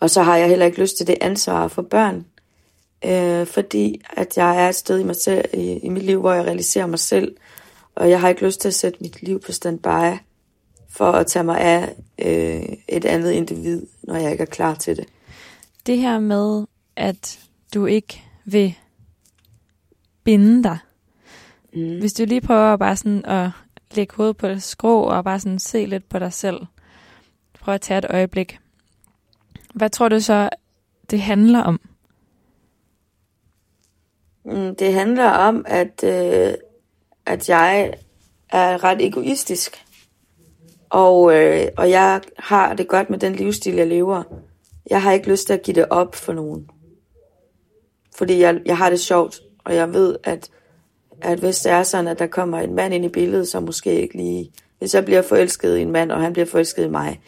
[0.00, 2.26] Og så har jeg heller ikke lyst til det ansvar for børn,
[3.04, 6.32] øh, fordi at jeg er et sted i, mig selv, i, i mit liv, hvor
[6.32, 7.36] jeg realiserer mig selv,
[7.94, 10.18] og jeg har ikke lyst til at sætte mit liv på standby
[10.88, 14.96] for at tage mig af øh, et andet individ, når jeg ikke er klar til
[14.96, 15.06] det.
[15.86, 16.66] det her med,
[16.96, 17.40] at
[17.74, 18.74] du ikke vil
[20.24, 20.78] binde dig.
[21.74, 21.98] Mm.
[21.98, 23.50] Hvis du lige prøver at bare sådan at
[23.94, 26.66] lægge hovedet på det skrå og bare sådan se lidt på dig selv.
[27.60, 28.58] Prøv at tage et øjeblik.
[29.74, 30.48] Hvad tror du så,
[31.10, 31.80] det handler om?
[34.46, 36.54] Mm, det handler om, at, øh,
[37.26, 37.94] at jeg
[38.50, 39.84] er ret egoistisk.
[40.90, 44.22] Og, øh, og jeg har det godt med den livsstil, jeg lever.
[44.90, 46.70] Jeg har ikke lyst til at give det op for nogen.
[48.16, 50.50] Fordi jeg, jeg har det sjovt, og jeg ved, at,
[51.22, 54.00] at hvis det er sådan, at der kommer en mand ind i billedet, som måske
[54.00, 54.52] ikke lige...
[54.78, 57.20] Hvis jeg bliver forelsket i en mand, og han bliver forelsket i mig,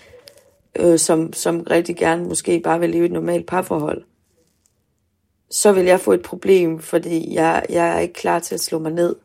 [0.77, 4.05] øh, som, som rigtig gerne måske bare vil leve et normalt parforhold,
[5.51, 8.79] så vil jeg få et problem, fordi jeg, jeg er ikke klar til at slå
[8.79, 9.17] mig ned,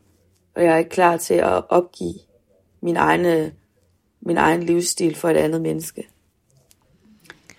[0.54, 2.14] og jeg er ikke klar til at opgive
[2.80, 3.52] min, egne,
[4.20, 6.08] min egen livsstil for et andet menneske.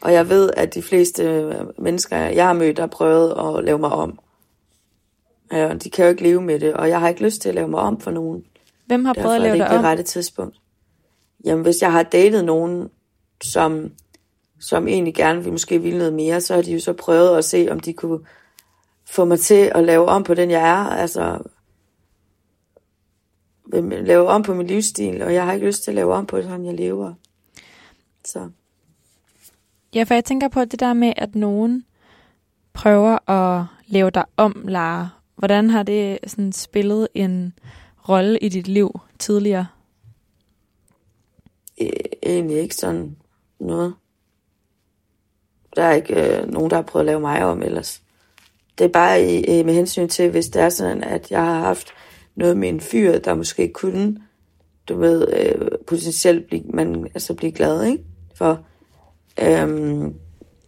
[0.01, 3.89] Og jeg ved, at de fleste mennesker, jeg har mødt, har prøvet at lave mig
[3.89, 4.19] om.
[5.51, 7.55] Ja, de kan jo ikke leve med det, og jeg har ikke lyst til at
[7.55, 8.45] lave mig om for nogen.
[8.85, 9.83] Hvem har Derfor prøvet at det lave ikke dig det om?
[9.83, 10.55] rette tidspunkt.
[11.45, 12.89] Jamen, hvis jeg har datet nogen,
[13.43, 13.91] som,
[14.59, 17.45] som egentlig gerne vil måske ville noget mere, så har de jo så prøvet at
[17.45, 18.19] se, om de kunne
[19.05, 20.89] få mig til at lave om på den, jeg er.
[20.89, 21.39] Altså,
[23.91, 26.41] lave om på min livsstil, og jeg har ikke lyst til at lave om på
[26.41, 27.13] sådan, jeg lever.
[28.25, 28.49] Så
[29.95, 31.85] Ja, for jeg tænker på det der med, at nogen
[32.73, 35.09] prøver at lave dig om, Lara.
[35.35, 37.53] Hvordan har det sådan spillet en
[38.09, 39.67] rolle i dit liv tidligere?
[41.81, 41.89] øh,
[42.23, 43.17] egentlig ikke sådan
[43.59, 43.95] noget.
[45.75, 48.03] Der er ikke øh, nogen, der har prøvet at lave mig om ellers.
[48.77, 51.59] Det er bare i, øh, med hensyn til, hvis det er sådan, at jeg har
[51.59, 51.87] haft
[52.35, 54.17] noget med en fyr, der måske kunne,
[54.89, 58.03] du ved, øh, potentielt blive, man, altså blive glad, ikke?
[58.35, 58.59] For
[59.41, 60.13] øhm,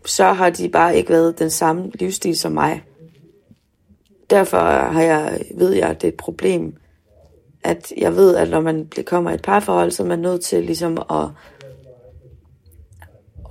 [0.06, 2.84] så har de bare ikke været den samme livsstil som mig.
[4.30, 6.76] Derfor har jeg, ved jeg, at det er et problem,
[7.64, 10.42] at jeg ved, at når man bliver- kommer i et parforhold, så er man nødt
[10.42, 11.28] til ligesom at,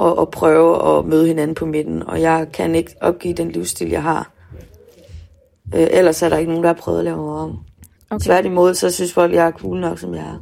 [0.01, 2.03] at, at prøve at møde hinanden på midten.
[2.03, 4.33] Og jeg kan ikke opgive den livsstil, jeg har.
[5.75, 7.59] Øh, ellers er der ikke nogen, der har prøvet at lave mig om.
[8.11, 8.25] Okay.
[8.25, 10.39] Tværtimod, så synes folk, jeg er cool nok, som jeg er.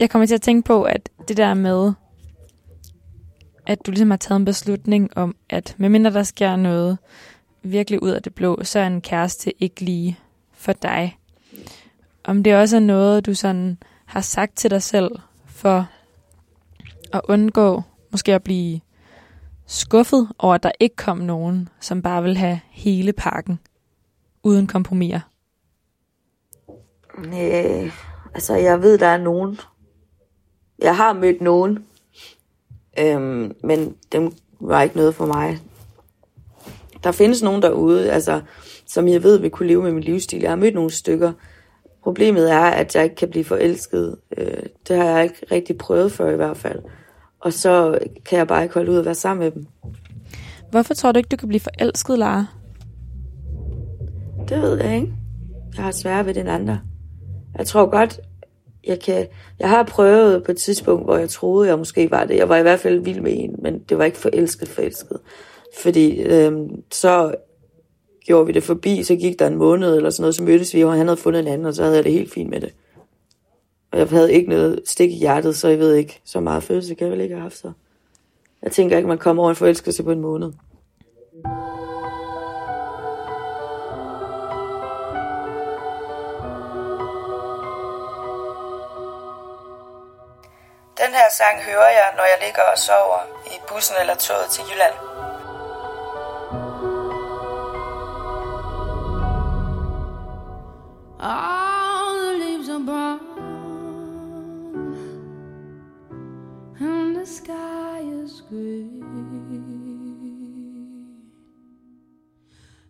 [0.00, 1.92] Jeg kommer til at tænke på, at det der med,
[3.66, 6.98] at du ligesom har taget en beslutning om, at medmindre der sker noget
[7.62, 10.18] virkelig ud af det blå, så er en kæreste ikke lige
[10.52, 11.18] for dig.
[12.24, 15.10] Om det også er noget, du sådan har sagt til dig selv
[15.46, 15.88] for
[17.12, 18.80] at undgå måske at blive
[19.66, 23.58] skuffet over, at der ikke kom nogen, som bare vil have hele pakken
[24.42, 25.20] uden kompromiser.
[27.18, 27.92] Øh,
[28.34, 29.58] altså, jeg ved, der er nogen.
[30.78, 31.84] Jeg har mødt nogen.
[32.98, 35.58] Øhm, men dem var ikke noget for mig.
[37.04, 38.40] Der findes nogen derude, altså,
[38.86, 40.40] som jeg ved vil kunne leve med min livsstil.
[40.40, 41.32] Jeg har mødt nogle stykker.
[42.02, 44.16] Problemet er, at jeg ikke kan blive forelsket.
[44.38, 46.82] Øh, det har jeg ikke rigtig prøvet før i hvert fald.
[47.40, 49.66] Og så kan jeg bare ikke holde ud at være sammen med dem.
[50.70, 52.46] Hvorfor tror du ikke, du kan blive forelsket, Lara?
[54.48, 55.12] Det ved jeg ikke.
[55.76, 56.80] Jeg har svært ved den andre.
[57.58, 58.20] Jeg tror godt,
[58.86, 59.26] jeg kan...
[59.58, 62.36] Jeg har prøvet på et tidspunkt, hvor jeg troede, jeg måske var det.
[62.36, 65.18] Jeg var i hvert fald vild med en, men det var ikke forelsket, forelsket.
[65.82, 67.34] Fordi øhm, så
[68.26, 70.84] gjorde vi det forbi, så gik der en måned eller sådan noget, så mødtes vi,
[70.84, 72.72] og han havde fundet en anden, og så havde jeg det helt fint med det.
[73.96, 76.94] Og jeg havde ikke noget stik i hjertet, så jeg ved ikke, så meget følelse
[76.94, 77.72] kan jeg vel ikke have haft så.
[78.62, 80.52] Jeg tænker ikke, man kommer over en forelskelse på en måned.
[90.96, 94.64] Den her sang hører jeg, når jeg ligger og sover i bussen eller toget til
[94.70, 94.94] Jylland.
[101.20, 101.65] All
[107.26, 108.86] sky is gray.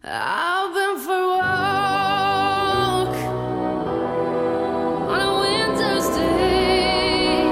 [0.05, 3.17] I've been for a walk
[5.11, 7.47] on a winter's day.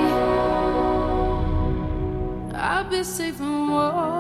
[2.55, 4.14] I'll be safe and warm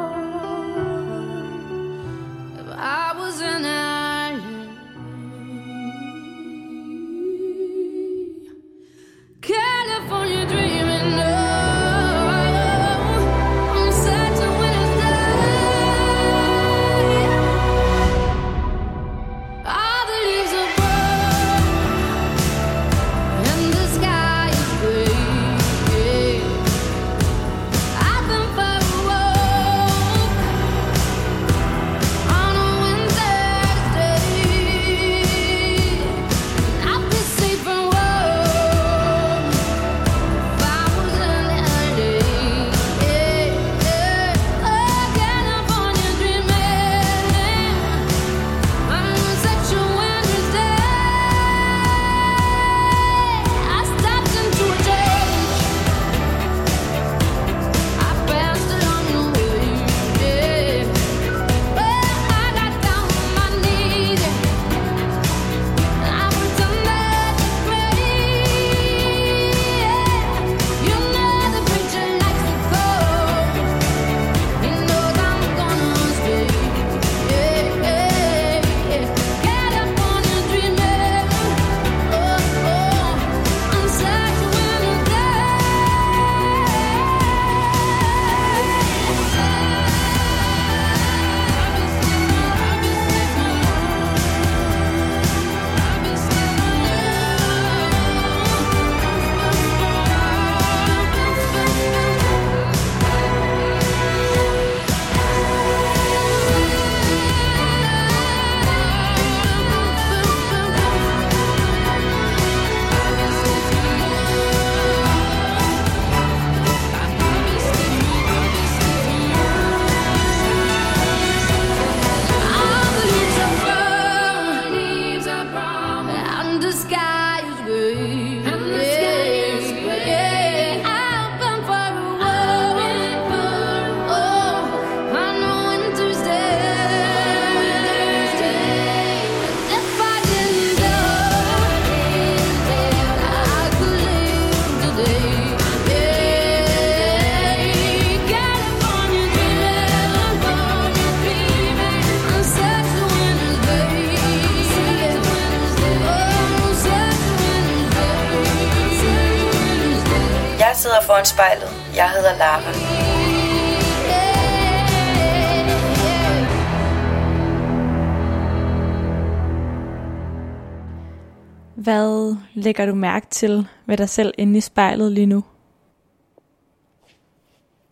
[172.65, 175.45] lægger du mærke til ved dig selv inde i spejlet lige nu?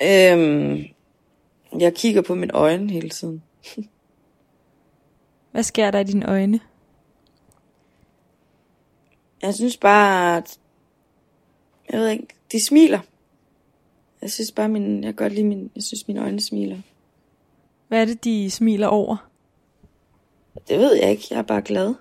[0.02, 0.84] Øhm,
[1.78, 3.42] jeg kigger på mine øjne hele tiden.
[5.52, 6.60] Hvad sker der i dine øjne?
[9.42, 10.58] Jeg synes bare, at...
[11.92, 13.00] Jeg ved ikke, de smiler.
[14.22, 16.78] Jeg synes bare, min, jeg godt lide min, jeg synes, mine øjne smiler.
[17.88, 19.30] Hvad er det, de smiler over?
[20.68, 21.94] Det ved jeg ikke, jeg er bare glad.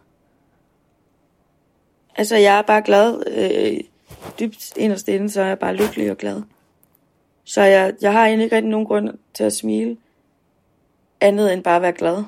[2.16, 3.24] Altså, jeg er bare glad.
[3.28, 3.80] Øh,
[4.40, 6.42] dybt inderst inde, så er jeg bare lykkelig og glad.
[7.44, 9.98] Så jeg, jeg har egentlig ikke rigtig nogen grund til at smile.
[11.22, 12.24] Andet end bare at være glad.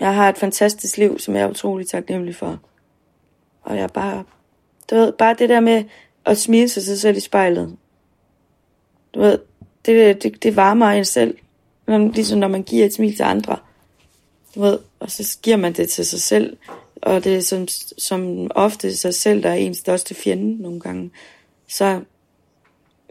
[0.00, 2.60] Jeg har et fantastisk liv, som jeg er utrolig taknemmelig for.
[3.62, 4.24] Og jeg er bare...
[4.90, 5.84] Du ved, bare det der med
[6.24, 7.76] at smile sig sig selv i spejlet.
[9.14, 9.38] Du ved,
[9.86, 11.38] det, det, det varmer en selv.
[11.88, 13.56] Ligesom når man giver et smil til andre.
[14.54, 16.56] Du ved, og så giver man det til sig selv.
[17.02, 17.68] Og det er som,
[17.98, 21.10] som ofte sig selv, der er ens største fjende nogle gange.
[21.68, 22.00] Så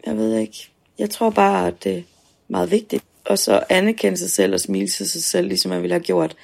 [0.06, 0.70] jeg ved ikke.
[0.98, 2.02] Jeg tror bare, at det er
[2.48, 3.04] meget vigtigt.
[3.24, 6.36] Og så anerkende sig selv og smile til sig selv, ligesom man ville have gjort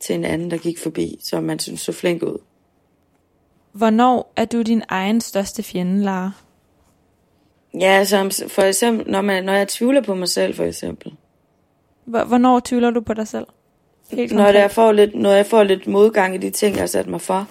[0.00, 2.38] til en anden, der gik forbi, så man synes så flink ud.
[3.72, 6.30] Hvornår er du din egen største fjende, Lara?
[7.80, 11.12] Ja, som for eksempel, når, man, når jeg tvivler på mig selv, for eksempel.
[12.04, 13.46] Hvor- Hvornår tvivler du på dig selv?
[14.10, 16.86] Helt Når, jeg får lidt, når jeg får lidt modgang i de ting, jeg har
[16.86, 17.48] sat mig for.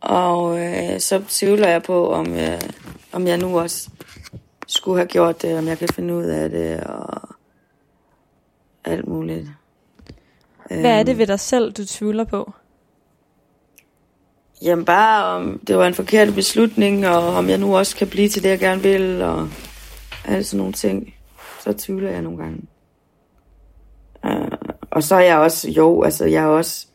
[0.00, 2.60] Og øh, så tvivler jeg på, om jeg,
[3.12, 3.90] om jeg nu også
[4.66, 7.28] skulle have gjort det, om jeg kan finde ud af det, og
[8.84, 9.48] alt muligt.
[10.66, 12.52] Hvad er det Øhm, ved dig selv, du tvivler på?
[14.62, 18.28] Jamen bare, om det var en forkert beslutning, og om jeg nu også kan blive
[18.28, 19.48] til det, jeg gerne vil, og
[20.24, 21.14] alle sådan nogle ting.
[21.60, 22.62] Så tvivler jeg nogle gange.
[24.24, 24.57] Uh,
[24.98, 26.86] og så er jeg også, jo, altså jeg er også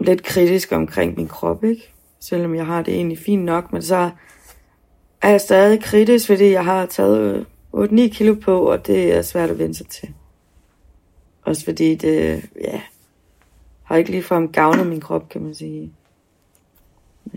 [0.00, 1.92] lidt kritisk omkring min krop, ikke?
[2.20, 4.10] Selvom jeg har det egentlig fint nok, men så
[5.22, 9.22] er jeg stadig kritisk, fordi jeg har taget øh, 8-9 kilo på, og det er
[9.22, 10.14] svært at vende sig til.
[11.42, 12.80] Også fordi det, ja,
[13.82, 15.92] har ikke ligefrem gavnet min krop, kan man sige.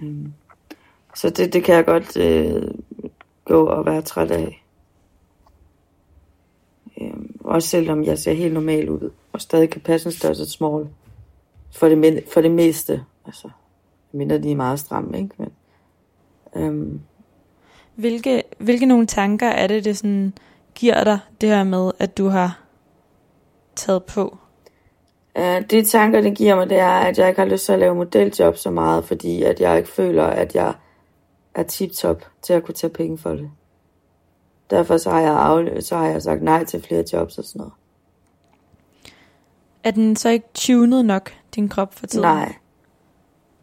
[0.01, 0.33] Øhm,
[1.15, 2.71] Så det, det kan jeg godt øh,
[3.45, 4.63] gå og være træt af.
[7.01, 10.87] Øhm, også selvom jeg ser helt normal ud, og stadig kan passe en størrelse small.
[11.71, 13.03] For det, men- for det meste.
[13.25, 13.49] Altså,
[14.11, 15.35] mindre de er meget stramme, ikke?
[15.37, 15.51] Men,
[16.55, 17.01] øhm,
[17.95, 20.33] Hvilke, hvilke nogle tanker er det, det sådan
[20.75, 22.59] giver dig, det her med, at du har
[23.75, 24.37] taget på?
[25.39, 27.79] Uh, de tanker, det giver mig, det er, at jeg ikke har lyst til at
[27.79, 30.73] lave modeljob så meget, fordi at jeg ikke føler, at jeg
[31.55, 33.51] er tip-top til at kunne tage penge for det.
[34.69, 35.33] Derfor så har, jeg
[35.75, 37.73] af, så har jeg sagt nej til flere jobs og sådan noget.
[39.87, 42.21] Er den så ikke tunet nok, din krop for tiden?
[42.21, 42.53] Nej.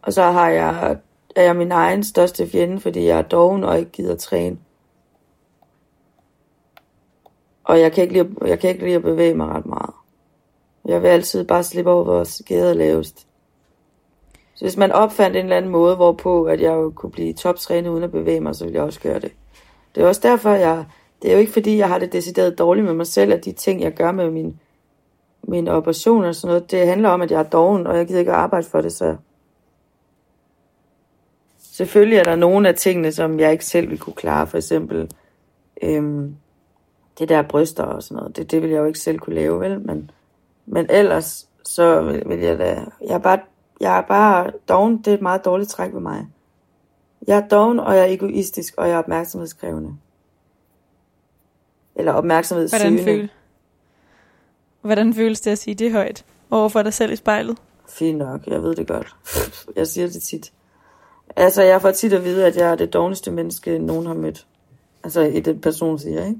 [0.01, 0.97] Og så har jeg,
[1.35, 4.57] er jeg min egen største fjende, fordi jeg er doven og ikke gider træne.
[7.63, 9.93] Og jeg kan, ikke lide, jeg kan ikke lide at bevæge mig ret meget.
[10.85, 13.27] Jeg vil altid bare slippe over, hvor skade er lavest.
[14.55, 18.03] Så hvis man opfandt en eller anden måde, hvorpå at jeg kunne blive toptrænet uden
[18.03, 19.31] at bevæge mig, så ville jeg også gøre det.
[19.95, 20.85] Det er også derfor, jeg...
[21.21, 23.51] Det er jo ikke fordi, jeg har det decideret dårligt med mig selv, at de
[23.51, 24.59] ting, jeg gør med min,
[25.47, 28.19] min operation og sådan noget, det handler om, at jeg er doven, og jeg gider
[28.19, 29.15] ikke at arbejde for det, så...
[31.57, 35.11] Selvfølgelig er der nogle af tingene, som jeg ikke selv vil kunne klare, for eksempel
[35.83, 36.35] øhm,
[37.19, 39.59] det der bryster og sådan noget, det, det vil jeg jo ikke selv kunne lave,
[39.59, 39.81] vel?
[39.81, 40.11] Men,
[40.65, 42.85] men ellers, så vil, vil jeg da...
[43.01, 43.39] Jeg er bare,
[43.79, 46.27] jeg er bare doven, det er et meget dårligt træk ved mig.
[47.27, 49.95] Jeg er doven, og jeg er egoistisk, og jeg er opmærksomhedskrævende.
[51.95, 53.03] Eller Hvordan, opmærksomhedssøgende.
[53.03, 53.29] føl...
[54.85, 57.57] Hvordan føles det at sige det højt over for dig selv i spejlet?
[57.89, 59.15] Fint nok, jeg ved det godt.
[59.75, 60.53] Jeg siger det tit.
[61.35, 64.47] Altså, jeg får tit at vide, at jeg er det dårligste menneske, nogen har mødt.
[65.03, 66.39] Altså, i den person siger, ikke?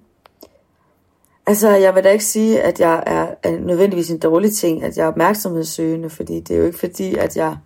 [1.46, 4.98] Altså, jeg vil da ikke sige, at jeg er, er nødvendigvis en dårlig ting, at
[4.98, 7.58] jeg er opmærksomhedssøgende, fordi det er jo ikke fordi, at jeg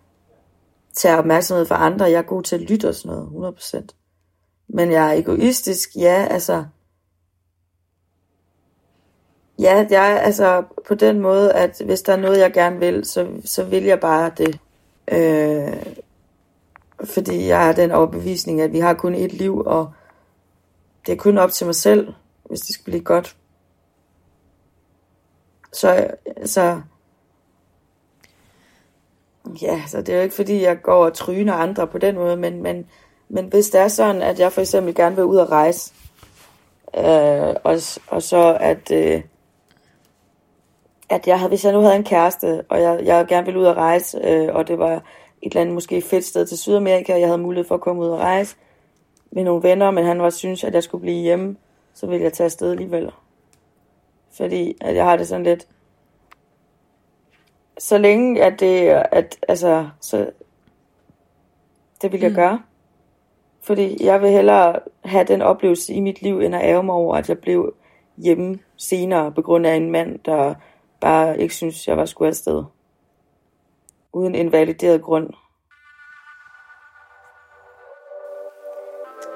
[0.93, 2.05] tager opmærksomhed fra andre.
[2.05, 4.67] Jeg er god til at lytte og sådan noget, 100%.
[4.69, 6.65] Men jeg er egoistisk, ja, altså...
[9.60, 13.28] Ja, jeg altså på den måde, at hvis der er noget, jeg gerne vil, så,
[13.45, 14.60] så vil jeg bare det.
[15.07, 15.95] Øh,
[17.03, 19.91] fordi jeg har den overbevisning, at vi har kun et liv, og
[21.05, 23.36] det er kun op til mig selv, hvis det skal blive godt.
[25.74, 26.07] Så,
[26.45, 26.82] så
[29.62, 32.38] ja, så det er jo ikke fordi, jeg går og tryner andre på den måde,
[32.38, 32.86] men, men,
[33.30, 35.93] men hvis det er sådan, at jeg for eksempel gerne vil ud og rejse,
[36.97, 39.22] øh, og, og så at, øh,
[41.10, 43.66] at jeg havde, hvis jeg nu havde en kæreste, og jeg, jeg gerne ville ud
[43.66, 44.93] og rejse, øh, og det var
[45.41, 48.01] et eller andet måske fedt sted til Sydamerika, og jeg havde mulighed for at komme
[48.01, 48.55] ud og rejse
[49.32, 51.55] med nogle venner, men han var synes, at jeg skulle blive hjemme,
[51.93, 53.12] så ville jeg tage afsted alligevel.
[54.38, 55.68] Fordi at jeg har det sådan lidt,
[57.78, 60.30] så længe at det, at, altså, så,
[62.01, 62.36] det vil jeg mm.
[62.36, 62.62] gøre.
[63.62, 67.16] Fordi jeg vil hellere have den oplevelse i mit liv, end at ære mig over,
[67.16, 67.74] at jeg blev
[68.18, 70.55] hjemme senere, på grund af en mand, der
[71.02, 72.64] bare ikke synes, jeg var skulle afsted.
[74.14, 75.28] Uden en valideret grund.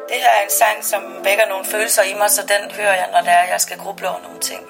[0.07, 3.09] Det her er en sang, som vækker nogle følelser i mig, så den hører jeg,
[3.11, 4.61] når det er, jeg skal gruble over nogle ting.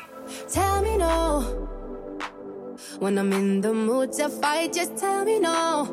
[0.49, 1.41] Tell me no.
[3.01, 5.85] When I'm in the mood to fight, just tell me no.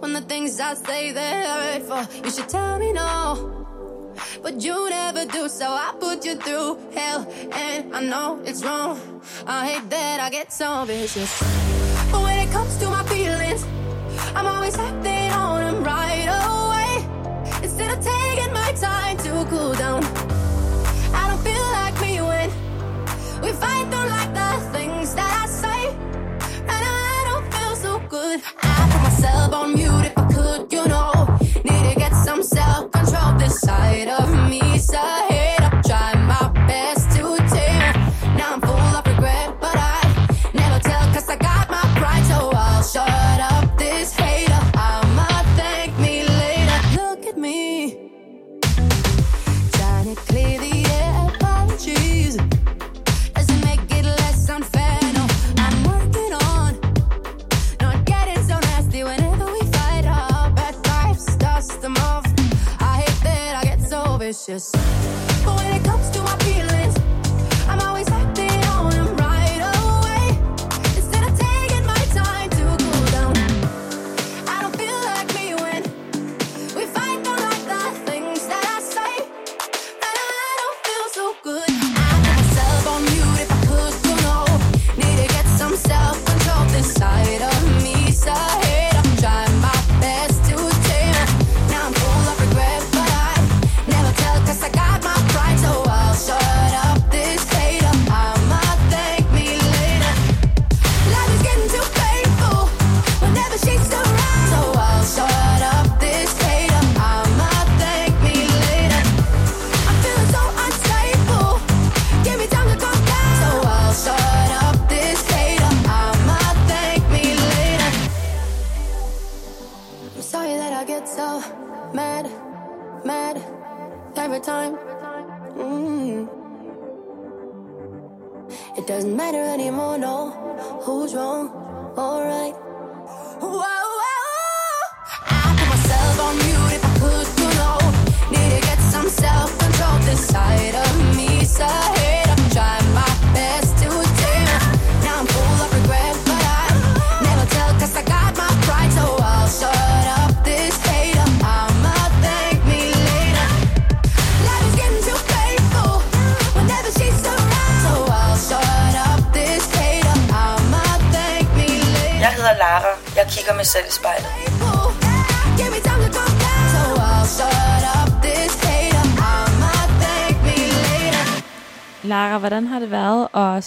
[0.00, 3.61] When the things I say they're hurtful, you should tell me no.
[4.42, 8.98] But you never do, so I put you through hell, and I know it's wrong.
[9.46, 11.61] I hate that I get so vicious.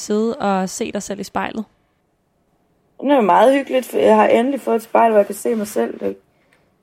[0.06, 1.66] Sidde og se dig selv i spejlet?
[3.02, 5.56] Det er meget hyggeligt, for jeg har endelig fået et spejl, hvor jeg kan se
[5.56, 6.16] mig selv.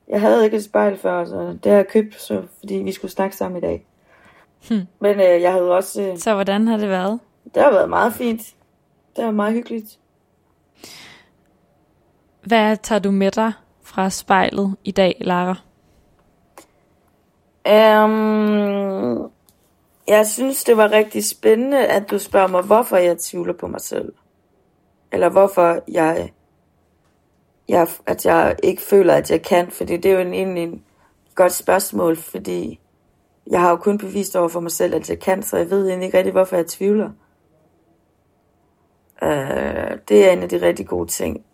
[0.09, 3.11] Jeg havde ikke et spejl før, så det har jeg købt, så, fordi vi skulle
[3.11, 3.87] snakke sammen i dag.
[4.69, 4.81] Hmm.
[5.01, 6.03] Men øh, jeg havde også...
[6.03, 7.21] Øh, Så hvordan har det været?
[7.55, 8.43] det har været meget fint.
[9.17, 9.99] Det var meget hyggeligt.
[12.45, 13.53] Hvad tager du med dig
[13.83, 15.57] fra spejlet i dag, Lara?
[18.05, 19.32] Um,
[20.09, 23.81] jeg synes, det var rigtig spændende, at du spørger mig, hvorfor jeg tvivler på mig
[23.81, 24.13] selv.
[25.13, 26.31] Eller hvorfor jeg
[27.69, 30.85] jeg, at jeg ikke føler, at jeg kan, fordi det er jo en, egentlig en
[31.35, 32.81] godt spørgsmål, fordi
[33.51, 35.89] jeg har jo kun bevist over for mig selv, at jeg kan, så jeg ved
[35.89, 37.11] egentlig ikke rigtig, hvorfor jeg tvivler.
[39.23, 41.45] Øh, det er en af de rigtig gode ting.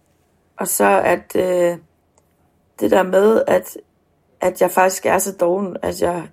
[0.57, 1.79] Og så at øh,
[2.81, 3.77] det der med, at,
[4.41, 6.29] at jeg faktisk er så doven, at jeg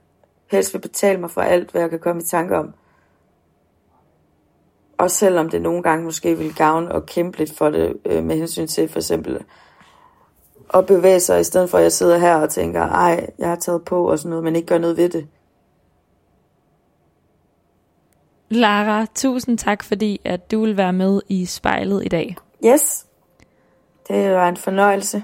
[0.55, 2.73] helst vil betale mig for alt, hvad jeg kan komme i tanke om.
[4.97, 8.35] Og selvom det nogle gange måske vil gavne og kæmpe lidt for det, øh, med
[8.35, 9.43] hensyn til for eksempel
[10.73, 13.55] at bevæge sig, i stedet for at jeg sidder her og tænker, ej, jeg har
[13.55, 15.27] taget på og sådan noget, men ikke gør noget ved det.
[18.49, 22.35] Lara, tusind tak, fordi at du vil være med i spejlet i dag.
[22.65, 23.05] Yes,
[24.07, 25.23] det var en fornøjelse.